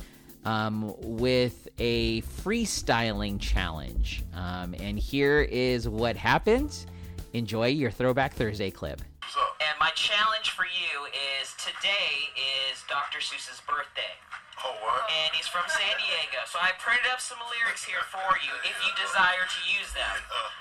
um, 0.46 0.96
with 0.98 1.68
a 1.78 2.22
freestyling 2.24 3.40
challenge. 3.40 4.24
Um, 4.34 4.74
and 4.80 4.98
here 4.98 5.42
is 5.42 5.88
what 5.88 6.16
happened. 6.16 6.86
Enjoy 7.34 7.70
your 7.70 7.94
Throwback 7.94 8.34
Thursday 8.34 8.74
clip. 8.74 9.06
And 9.62 9.76
my 9.78 9.94
challenge 9.94 10.50
for 10.50 10.66
you 10.66 11.06
is 11.14 11.54
today 11.62 12.34
is 12.34 12.82
Dr. 12.90 13.22
Seuss's 13.22 13.62
birthday. 13.70 14.18
Oh, 14.66 14.74
what? 14.82 15.06
And 15.06 15.30
he's 15.38 15.46
from 15.46 15.62
San 15.70 15.94
Diego. 16.02 16.42
So 16.50 16.58
I 16.58 16.74
printed 16.82 17.06
up 17.14 17.22
some 17.22 17.38
lyrics 17.54 17.86
here 17.86 18.02
for 18.10 18.34
you 18.42 18.50
if 18.66 18.74
you 18.82 18.90
desire 18.98 19.46
to 19.46 19.60
use 19.70 19.94
them. 19.94 20.16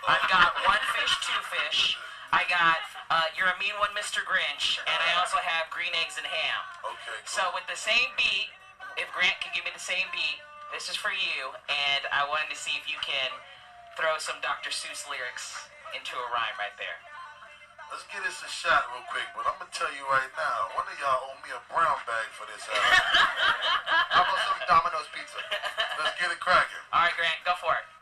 I've 0.04 0.28
got 0.28 0.60
one 0.68 0.82
fish, 0.92 1.14
two 1.24 1.40
fish. 1.48 1.96
I 2.36 2.44
got 2.52 2.84
uh, 3.08 3.32
You're 3.32 3.48
a 3.48 3.56
Mean 3.56 3.72
One, 3.80 3.96
Mr. 3.96 4.20
Grinch. 4.28 4.76
And 4.84 4.98
I 5.08 5.16
also 5.16 5.40
have 5.40 5.72
Green 5.72 5.96
Eggs 6.04 6.20
and 6.20 6.28
Ham. 6.28 6.60
Okay. 6.84 7.16
So 7.24 7.48
with 7.56 7.64
the 7.64 7.80
same 7.80 8.12
beat, 8.20 8.52
if 9.00 9.08
Grant 9.16 9.40
can 9.40 9.56
give 9.56 9.64
me 9.64 9.72
the 9.72 9.80
same 9.80 10.04
beat, 10.12 10.38
this 10.68 10.92
is 10.92 11.00
for 11.00 11.16
you. 11.16 11.48
And 11.72 12.04
I 12.12 12.28
wanted 12.28 12.52
to 12.52 12.58
see 12.60 12.76
if 12.76 12.84
you 12.84 13.00
can 13.00 13.32
throw 13.96 14.20
some 14.20 14.36
Dr. 14.44 14.68
Seuss 14.68 15.08
lyrics 15.08 15.72
into 15.96 16.14
a 16.16 16.26
rhyme 16.32 16.56
right 16.60 16.74
there. 16.76 16.98
Let's 17.88 18.04
get 18.12 18.20
this 18.20 18.44
a 18.44 18.50
shot 18.50 18.84
real 18.92 19.04
quick, 19.08 19.24
but 19.32 19.48
I'm 19.48 19.56
gonna 19.56 19.72
tell 19.72 19.88
you 19.96 20.04
right 20.12 20.28
now, 20.36 20.68
one 20.76 20.84
of 20.84 20.96
y'all 21.00 21.24
owe 21.32 21.38
me 21.40 21.50
a 21.52 21.62
brown 21.72 21.96
bag 22.04 22.28
for 22.36 22.44
this. 22.48 22.60
How 22.68 24.22
about 24.24 24.40
some 24.44 24.60
Domino's 24.68 25.08
pizza? 25.16 25.40
Let's 25.96 26.14
get 26.20 26.28
it 26.28 26.40
cracking. 26.40 26.84
All 26.92 27.08
right, 27.08 27.14
Grant, 27.16 27.40
go 27.48 27.56
for 27.56 27.72
it. 27.72 27.97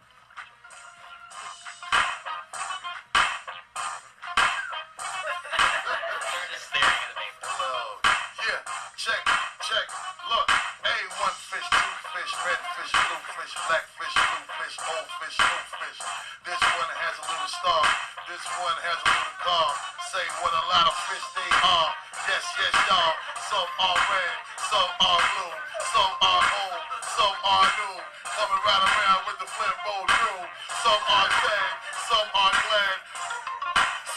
Some 23.47 23.71
are 23.79 23.95
red, 24.11 24.37
some 24.71 24.91
are 25.01 25.23
blue, 25.23 25.55
some 25.95 26.15
are 26.19 26.43
old, 26.43 26.83
some 27.15 27.37
are 27.47 27.69
new. 27.79 27.97
Coming 28.27 28.63
right 28.67 28.85
around 28.91 29.23
with 29.31 29.39
the 29.39 29.49
mode 29.87 30.11
crew. 30.11 30.41
Some 30.83 31.03
are 31.07 31.31
sad, 31.31 31.73
some 32.11 32.29
are 32.35 32.55
glad. 32.59 32.99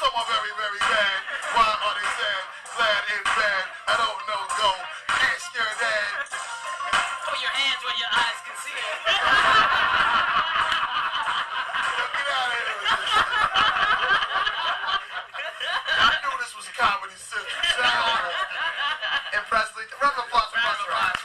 Some 0.02 0.14
are 0.18 0.28
very, 0.34 0.54
very 0.58 0.82
bad. 0.82 1.20
Why 1.54 1.70
are 1.70 1.94
they 1.94 2.10
sad? 2.18 2.44
Glad 2.74 3.02
and 3.06 3.26
bad. 3.38 3.64
I 3.86 3.94
don't 4.02 4.22
know, 4.26 4.42
go. 4.58 4.72
Can't 5.14 5.42
scare 5.46 5.74
dad. 5.78 6.12
Put 7.30 7.38
your 7.38 7.54
hands 7.54 7.82
where 7.86 7.98
your 8.02 8.10
eyes 8.10 8.40
can 8.50 8.56
see. 8.66 8.74
Yo, 8.74 8.84
get 12.18 12.28
out 12.34 12.50
of 12.50 12.58
here 12.58 12.78
with 12.82 12.98
this. 12.98 13.14
I 16.02 16.14
knew 16.18 16.34
this 16.42 16.54
was 16.58 16.66
Comedy 16.74 17.14
Central. 17.14 17.62
Get 17.62 17.78
out 17.78 18.10
of 18.10 18.26
here. 18.26 18.50
And 19.38 19.46
Presley, 19.46 19.86
round 20.02 20.18
of 20.18 20.26
applause 20.26 20.50
for 20.50 20.58
Busta 20.58 20.90
Rhymes. 20.90 21.22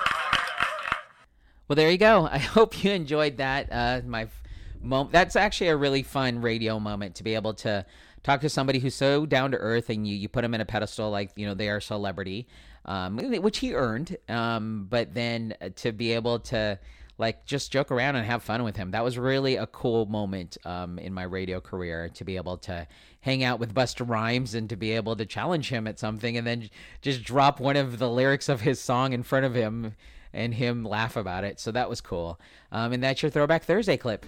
Well, 1.68 1.77
there 1.77 1.90
you 1.90 1.98
go. 1.98 2.27
I 2.31 2.38
hope 2.38 2.83
you 2.85 2.92
enjoyed 2.92 3.38
that. 3.38 3.68
Uh, 3.70 4.00
my 4.07 4.22
f- 4.22 4.42
Mo- 4.83 5.09
that's 5.11 5.35
actually 5.35 5.68
a 5.68 5.77
really 5.77 6.03
fun 6.03 6.42
radio 6.42 6.79
moment 6.79 7.14
to 7.14 7.24
be 7.24 7.35
able 7.35 7.55
to 7.55 7.87
talk 8.22 8.42
to 8.42 8.50
somebody 8.50 8.79
who's 8.79 8.94
so 8.94 9.24
down 9.24 9.53
to 9.53 9.57
earth 9.57 9.88
and 9.88 10.07
you, 10.07 10.14
you 10.14 10.29
put 10.29 10.42
them 10.42 10.55
in 10.55 10.61
a 10.61 10.64
pedestal 10.64 11.11
like 11.11 11.31
you 11.37 11.46
know 11.46 11.55
they 11.55 11.70
are 11.70 11.79
a 11.79 11.83
celebrity 11.83 12.46
um, 12.85 13.16
which 13.16 13.59
he 13.59 13.74
earned 13.74 14.16
um, 14.29 14.87
but 14.90 15.14
then 15.14 15.55
to 15.77 15.90
be 15.92 16.12
able 16.12 16.38
to 16.38 16.79
like 17.16 17.46
just 17.46 17.70
joke 17.72 17.90
around 17.90 18.16
and 18.16 18.27
have 18.27 18.42
fun 18.42 18.62
with 18.62 18.77
him 18.77 18.90
that 18.90 19.05
was 19.05 19.16
really 19.16 19.57
a 19.57 19.66
cool 19.68 20.05
moment 20.05 20.59
um, 20.66 20.98
in 20.98 21.14
my 21.14 21.22
radio 21.22 21.61
career 21.61 22.11
to 22.11 22.24
be 22.24 22.37
able 22.37 22.59
to 22.59 22.87
hang 23.20 23.42
out 23.42 23.59
with 23.59 23.74
busta 23.74 24.07
rhymes 24.07 24.55
and 24.55 24.68
to 24.68 24.77
be 24.77 24.92
able 24.92 25.16
to 25.16 25.24
challenge 25.24 25.70
him 25.70 25.87
at 25.87 25.98
something 25.98 26.37
and 26.37 26.46
then 26.46 26.68
just 27.00 27.22
drop 27.22 27.59
one 27.59 27.77
of 27.77 27.98
the 27.98 28.11
lyrics 28.11 28.50
of 28.50 28.62
his 28.62 28.79
song 28.81 29.14
in 29.14 29.22
front 29.22 29.46
of 29.46 29.55
him 29.55 29.94
and 30.35 30.53
him 30.53 30.85
laugh 30.85 31.16
about 31.16 31.44
it 31.44 31.59
so 31.59 31.70
that 31.73 31.88
was 31.88 32.01
cool 32.01 32.38
um, 32.73 32.92
and 32.92 33.03
that's 33.03 33.23
your 33.23 33.31
throwback 33.31 33.64
thursday 33.64 33.97
clip 33.97 34.27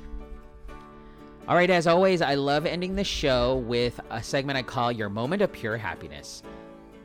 all 1.49 1.55
right, 1.55 1.71
as 1.71 1.87
always, 1.87 2.23
I 2.23 2.35
love 2.35 2.67
ending 2.67 2.97
the 2.97 3.05
show 3.05 3.59
with 3.69 4.01
a 4.11 4.21
segment 4.21 4.59
I 4.59 4.63
call 4.63 4.91
Your 4.91 5.09
Moment 5.09 5.43
of 5.43 5.53
Pure 5.53 5.77
Happiness. 5.77 6.43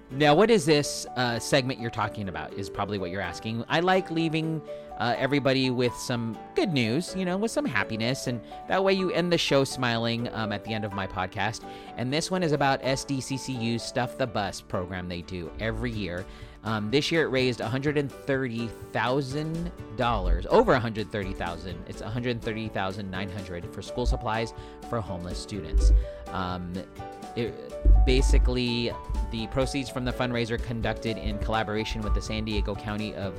Now, 0.10 0.34
what 0.34 0.50
is 0.50 0.66
this 0.66 1.06
uh, 1.16 1.38
segment 1.38 1.80
you're 1.80 1.92
talking 1.92 2.28
about? 2.28 2.52
Is 2.56 2.68
probably 2.68 2.98
what 2.98 3.12
you're 3.12 3.22
asking. 3.22 3.64
I 3.70 3.82
like 3.82 4.10
leaving 4.10 4.60
uh, 4.98 5.14
everybody 5.16 5.70
with 5.70 5.94
some 5.96 6.36
good 6.56 6.74
news, 6.74 7.16
you 7.16 7.24
know, 7.24 7.38
with 7.38 7.52
some 7.52 7.66
happiness, 7.66 8.26
and 8.26 8.42
that 8.68 8.84
way 8.84 8.94
you 8.94 9.12
end 9.12 9.32
the 9.32 9.38
show 9.38 9.64
smiling 9.64 10.28
um, 10.34 10.52
at 10.52 10.66
the 10.66 10.74
end 10.74 10.86
of 10.86 10.92
my 10.92 11.06
podcast. 11.06 11.64
And 11.96 12.12
this 12.12 12.32
one 12.32 12.42
is 12.42 12.52
about 12.52 12.82
SDCCU's 12.82 13.84
Stuff 13.84 14.18
the 14.18 14.26
Bus 14.26 14.60
program 14.60 15.08
they 15.08 15.22
do 15.22 15.52
every 15.60 15.92
year. 15.92 16.26
Um, 16.64 16.92
this 16.92 17.12
year 17.12 17.24
it 17.24 17.30
raised 17.30 17.60
$130,000, 17.60 20.46
over 20.48 20.76
$130,000. 20.76 21.76
It's 21.88 22.02
$130,900 22.02 23.74
for 23.74 23.82
school 23.82 24.06
supplies 24.06 24.54
for 24.90 25.02
homeless 25.02 25.40
students. 25.40 25.92
Um, 26.28 26.72
it, 27.36 28.06
basically, 28.06 28.92
the 29.32 29.48
proceeds 29.48 29.90
from 29.90 30.06
the 30.06 30.14
fundraiser 30.14 30.62
conducted 30.62 31.18
in 31.18 31.40
collaboration 31.40 32.02
with 32.02 32.14
the 32.14 32.22
San 32.22 32.46
Diego 32.46 32.76
County 32.76 33.16
of 33.16 33.34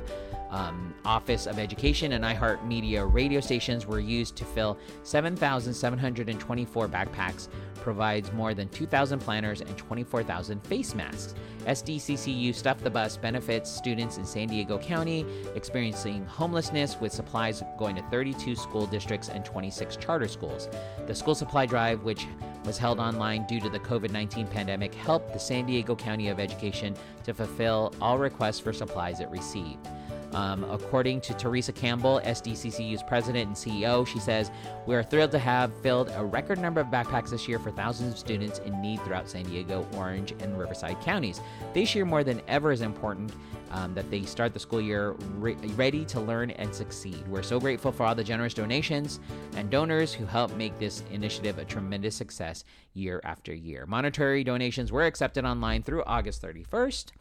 um, 0.53 0.93
Office 1.03 1.47
of 1.47 1.57
Education 1.57 2.13
and 2.13 2.23
iHeartMedia 2.23 3.11
radio 3.11 3.41
stations 3.41 3.87
were 3.87 3.99
used 3.99 4.35
to 4.37 4.45
fill 4.45 4.77
7,724 5.01 6.87
backpacks, 6.87 7.47
provides 7.75 8.31
more 8.31 8.53
than 8.53 8.69
2,000 8.69 9.19
planners 9.19 9.61
and 9.61 9.75
24,000 9.75 10.63
face 10.65 10.93
masks. 10.93 11.33
SDCCU 11.65 12.53
Stuff 12.53 12.79
the 12.83 12.89
Bus 12.89 13.17
benefits 13.17 13.71
students 13.71 14.17
in 14.17 14.25
San 14.25 14.47
Diego 14.47 14.77
County 14.77 15.25
experiencing 15.55 16.25
homelessness 16.25 16.99
with 16.99 17.11
supplies 17.11 17.63
going 17.79 17.95
to 17.95 18.03
32 18.03 18.55
school 18.55 18.85
districts 18.85 19.29
and 19.29 19.43
26 19.43 19.95
charter 19.97 20.27
schools. 20.27 20.69
The 21.07 21.15
school 21.15 21.35
supply 21.35 21.65
drive, 21.65 22.03
which 22.03 22.27
was 22.63 22.77
held 22.77 22.99
online 22.99 23.45
due 23.47 23.59
to 23.59 23.69
the 23.69 23.79
COVID 23.79 24.11
19 24.11 24.47
pandemic, 24.47 24.93
helped 24.93 25.33
the 25.33 25.39
San 25.39 25.65
Diego 25.65 25.95
County 25.95 26.29
of 26.29 26.39
Education 26.39 26.95
to 27.23 27.33
fulfill 27.33 27.93
all 27.99 28.19
requests 28.19 28.59
for 28.59 28.71
supplies 28.71 29.19
it 29.19 29.29
received. 29.29 29.87
Um, 30.33 30.63
according 30.65 31.21
to 31.21 31.33
Teresa 31.33 31.71
Campbell, 31.71 32.19
SDCCU's 32.23 33.03
president 33.03 33.47
and 33.47 33.55
CEO, 33.55 34.05
she 34.05 34.19
says, 34.19 34.51
We 34.85 34.95
are 34.95 35.03
thrilled 35.03 35.31
to 35.31 35.39
have 35.39 35.73
filled 35.81 36.11
a 36.15 36.23
record 36.23 36.59
number 36.59 36.81
of 36.81 36.87
backpacks 36.87 37.29
this 37.29 37.47
year 37.47 37.59
for 37.59 37.71
thousands 37.71 38.13
of 38.13 38.19
students 38.19 38.59
in 38.59 38.81
need 38.81 39.01
throughout 39.01 39.29
San 39.29 39.43
Diego, 39.43 39.87
Orange, 39.93 40.31
and 40.31 40.57
Riverside 40.57 40.99
counties. 41.01 41.41
This 41.73 41.93
year, 41.93 42.05
more 42.05 42.23
than 42.23 42.41
ever, 42.47 42.71
is 42.71 42.81
important 42.81 43.33
um, 43.71 43.93
that 43.93 44.09
they 44.09 44.23
start 44.23 44.53
the 44.53 44.59
school 44.59 44.81
year 44.81 45.11
re- 45.35 45.55
ready 45.75 46.05
to 46.05 46.19
learn 46.19 46.51
and 46.51 46.73
succeed. 46.73 47.27
We're 47.27 47.43
so 47.43 47.59
grateful 47.59 47.91
for 47.91 48.05
all 48.05 48.15
the 48.15 48.23
generous 48.23 48.53
donations 48.53 49.19
and 49.55 49.69
donors 49.69 50.13
who 50.13 50.25
help 50.25 50.55
make 50.55 50.77
this 50.79 51.03
initiative 51.11 51.57
a 51.57 51.65
tremendous 51.65 52.15
success 52.15 52.63
year 52.93 53.21
after 53.23 53.53
year. 53.53 53.85
Monetary 53.87 54.43
donations 54.43 54.91
were 54.91 55.05
accepted 55.05 55.45
online 55.45 55.83
through 55.83 56.03
August 56.05 56.41
31st. 56.41 57.11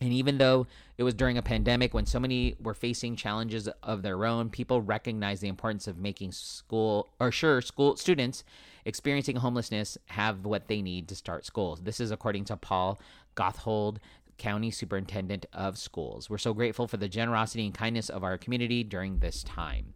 And 0.00 0.12
even 0.12 0.38
though 0.38 0.66
it 0.98 1.04
was 1.04 1.14
during 1.14 1.38
a 1.38 1.42
pandemic 1.42 1.94
when 1.94 2.06
so 2.06 2.20
many 2.20 2.54
were 2.62 2.74
facing 2.74 3.16
challenges 3.16 3.68
of 3.82 4.02
their 4.02 4.24
own, 4.24 4.50
people 4.50 4.82
recognized 4.82 5.42
the 5.42 5.48
importance 5.48 5.86
of 5.88 5.98
making 5.98 6.32
school, 6.32 7.08
or 7.18 7.32
sure, 7.32 7.60
school 7.62 7.96
students 7.96 8.44
experiencing 8.84 9.36
homelessness 9.36 9.96
have 10.06 10.44
what 10.44 10.68
they 10.68 10.82
need 10.82 11.08
to 11.08 11.14
start 11.16 11.46
schools. 11.46 11.82
This 11.82 11.98
is 11.98 12.10
according 12.10 12.44
to 12.46 12.56
Paul 12.56 13.00
Gothold, 13.36 13.96
County 14.38 14.70
Superintendent 14.70 15.46
of 15.52 15.78
Schools. 15.78 16.28
We're 16.28 16.38
so 16.38 16.52
grateful 16.52 16.86
for 16.86 16.98
the 16.98 17.08
generosity 17.08 17.64
and 17.64 17.74
kindness 17.74 18.10
of 18.10 18.22
our 18.22 18.36
community 18.36 18.84
during 18.84 19.18
this 19.18 19.42
time. 19.42 19.94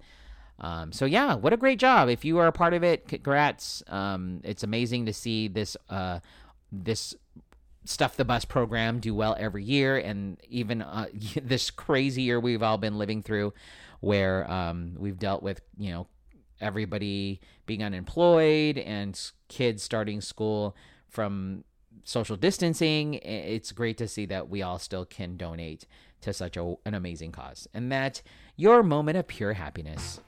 Um, 0.58 0.92
so 0.92 1.04
yeah, 1.04 1.34
what 1.34 1.52
a 1.52 1.56
great 1.56 1.78
job! 1.78 2.08
If 2.08 2.24
you 2.24 2.38
are 2.38 2.46
a 2.46 2.52
part 2.52 2.74
of 2.74 2.84
it, 2.84 3.08
congrats. 3.08 3.82
Um, 3.88 4.40
it's 4.44 4.62
amazing 4.62 5.06
to 5.06 5.12
see 5.12 5.48
this 5.48 5.76
uh, 5.88 6.20
this 6.70 7.14
stuff 7.84 8.16
the 8.16 8.24
bus 8.24 8.44
program 8.44 9.00
do 9.00 9.14
well 9.14 9.36
every 9.38 9.64
year 9.64 9.96
and 9.96 10.38
even 10.48 10.82
uh, 10.82 11.06
this 11.42 11.70
crazy 11.70 12.22
year 12.22 12.38
we've 12.38 12.62
all 12.62 12.78
been 12.78 12.98
living 12.98 13.22
through 13.22 13.52
where 14.00 14.50
um, 14.50 14.94
we've 14.98 15.18
dealt 15.18 15.42
with 15.42 15.60
you 15.78 15.90
know 15.90 16.06
everybody 16.60 17.40
being 17.66 17.82
unemployed 17.82 18.76
and 18.76 19.32
kids 19.48 19.82
starting 19.82 20.20
school 20.20 20.76
from 21.08 21.64
social 22.04 22.36
distancing 22.36 23.14
it's 23.14 23.72
great 23.72 23.96
to 23.96 24.06
see 24.06 24.26
that 24.26 24.48
we 24.48 24.62
all 24.62 24.78
still 24.78 25.04
can 25.04 25.36
donate 25.36 25.86
to 26.20 26.32
such 26.32 26.56
a, 26.56 26.74
an 26.84 26.94
amazing 26.94 27.32
cause. 27.32 27.68
And 27.74 27.90
that 27.92 28.22
your 28.56 28.82
moment 28.82 29.18
of 29.18 29.26
pure 29.26 29.54
happiness 29.54 30.20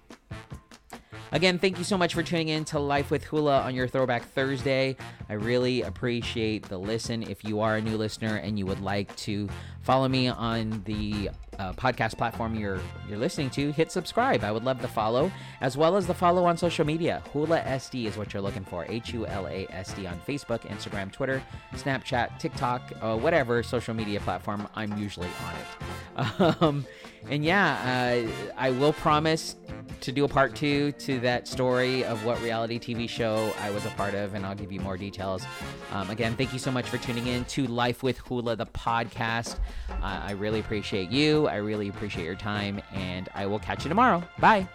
Again, 1.32 1.58
thank 1.58 1.78
you 1.78 1.84
so 1.84 1.96
much 1.96 2.12
for 2.12 2.22
tuning 2.22 2.48
in 2.48 2.66
to 2.66 2.78
Life 2.78 3.10
with 3.10 3.24
Hula 3.24 3.62
on 3.62 3.74
your 3.74 3.88
Throwback 3.88 4.22
Thursday. 4.22 4.98
I 5.30 5.32
really 5.32 5.80
appreciate 5.80 6.68
the 6.68 6.76
listen. 6.76 7.22
If 7.22 7.42
you 7.42 7.60
are 7.60 7.76
a 7.76 7.80
new 7.80 7.96
listener 7.96 8.36
and 8.36 8.58
you 8.58 8.66
would 8.66 8.80
like 8.80 9.16
to 9.16 9.48
follow 9.80 10.08
me 10.08 10.28
on 10.28 10.82
the 10.84 11.30
uh, 11.58 11.72
podcast 11.72 12.18
platform 12.18 12.54
you're 12.54 12.80
you're 13.08 13.16
listening 13.16 13.48
to, 13.50 13.72
hit 13.72 13.90
subscribe. 13.90 14.44
I 14.44 14.52
would 14.52 14.64
love 14.64 14.82
the 14.82 14.88
follow, 14.88 15.32
as 15.62 15.74
well 15.74 15.96
as 15.96 16.06
the 16.06 16.12
follow 16.12 16.44
on 16.44 16.58
social 16.58 16.84
media. 16.84 17.22
Hula 17.32 17.60
SD 17.60 18.04
is 18.04 18.18
what 18.18 18.34
you're 18.34 18.42
looking 18.42 18.64
for. 18.64 18.84
H 18.86 19.14
U 19.14 19.26
L 19.26 19.46
A 19.46 19.66
S 19.70 19.94
D 19.94 20.06
on 20.06 20.20
Facebook, 20.28 20.60
Instagram, 20.68 21.10
Twitter, 21.10 21.42
Snapchat, 21.74 22.38
TikTok, 22.40 22.92
uh, 23.00 23.16
whatever 23.16 23.62
social 23.62 23.94
media 23.94 24.20
platform. 24.20 24.68
I'm 24.74 24.98
usually 24.98 25.28
on 25.46 25.54
it. 25.54 26.56
Um, 26.62 26.86
and 27.28 27.44
yeah, 27.44 28.24
uh, 28.26 28.52
I 28.56 28.70
will 28.70 28.92
promise 28.92 29.56
to 30.00 30.12
do 30.12 30.24
a 30.24 30.28
part 30.28 30.54
two 30.54 30.92
to 30.92 31.20
that 31.20 31.46
story 31.46 32.04
of 32.04 32.24
what 32.24 32.40
reality 32.42 32.78
TV 32.78 33.08
show 33.08 33.52
I 33.60 33.70
was 33.70 33.86
a 33.86 33.90
part 33.90 34.14
of, 34.14 34.34
and 34.34 34.44
I'll 34.44 34.54
give 34.54 34.72
you 34.72 34.80
more 34.80 34.96
details. 34.96 35.44
Um, 35.92 36.10
again, 36.10 36.36
thank 36.36 36.52
you 36.52 36.58
so 36.58 36.70
much 36.70 36.88
for 36.88 36.98
tuning 36.98 37.28
in 37.28 37.44
to 37.46 37.66
Life 37.66 38.02
with 38.02 38.18
Hula, 38.18 38.56
the 38.56 38.66
podcast. 38.66 39.56
Uh, 39.88 39.94
I 40.02 40.32
really 40.32 40.60
appreciate 40.60 41.10
you. 41.10 41.46
I 41.46 41.56
really 41.56 41.88
appreciate 41.88 42.24
your 42.24 42.34
time, 42.34 42.82
and 42.92 43.28
I 43.34 43.46
will 43.46 43.60
catch 43.60 43.84
you 43.84 43.88
tomorrow. 43.88 44.22
Bye. 44.38 44.66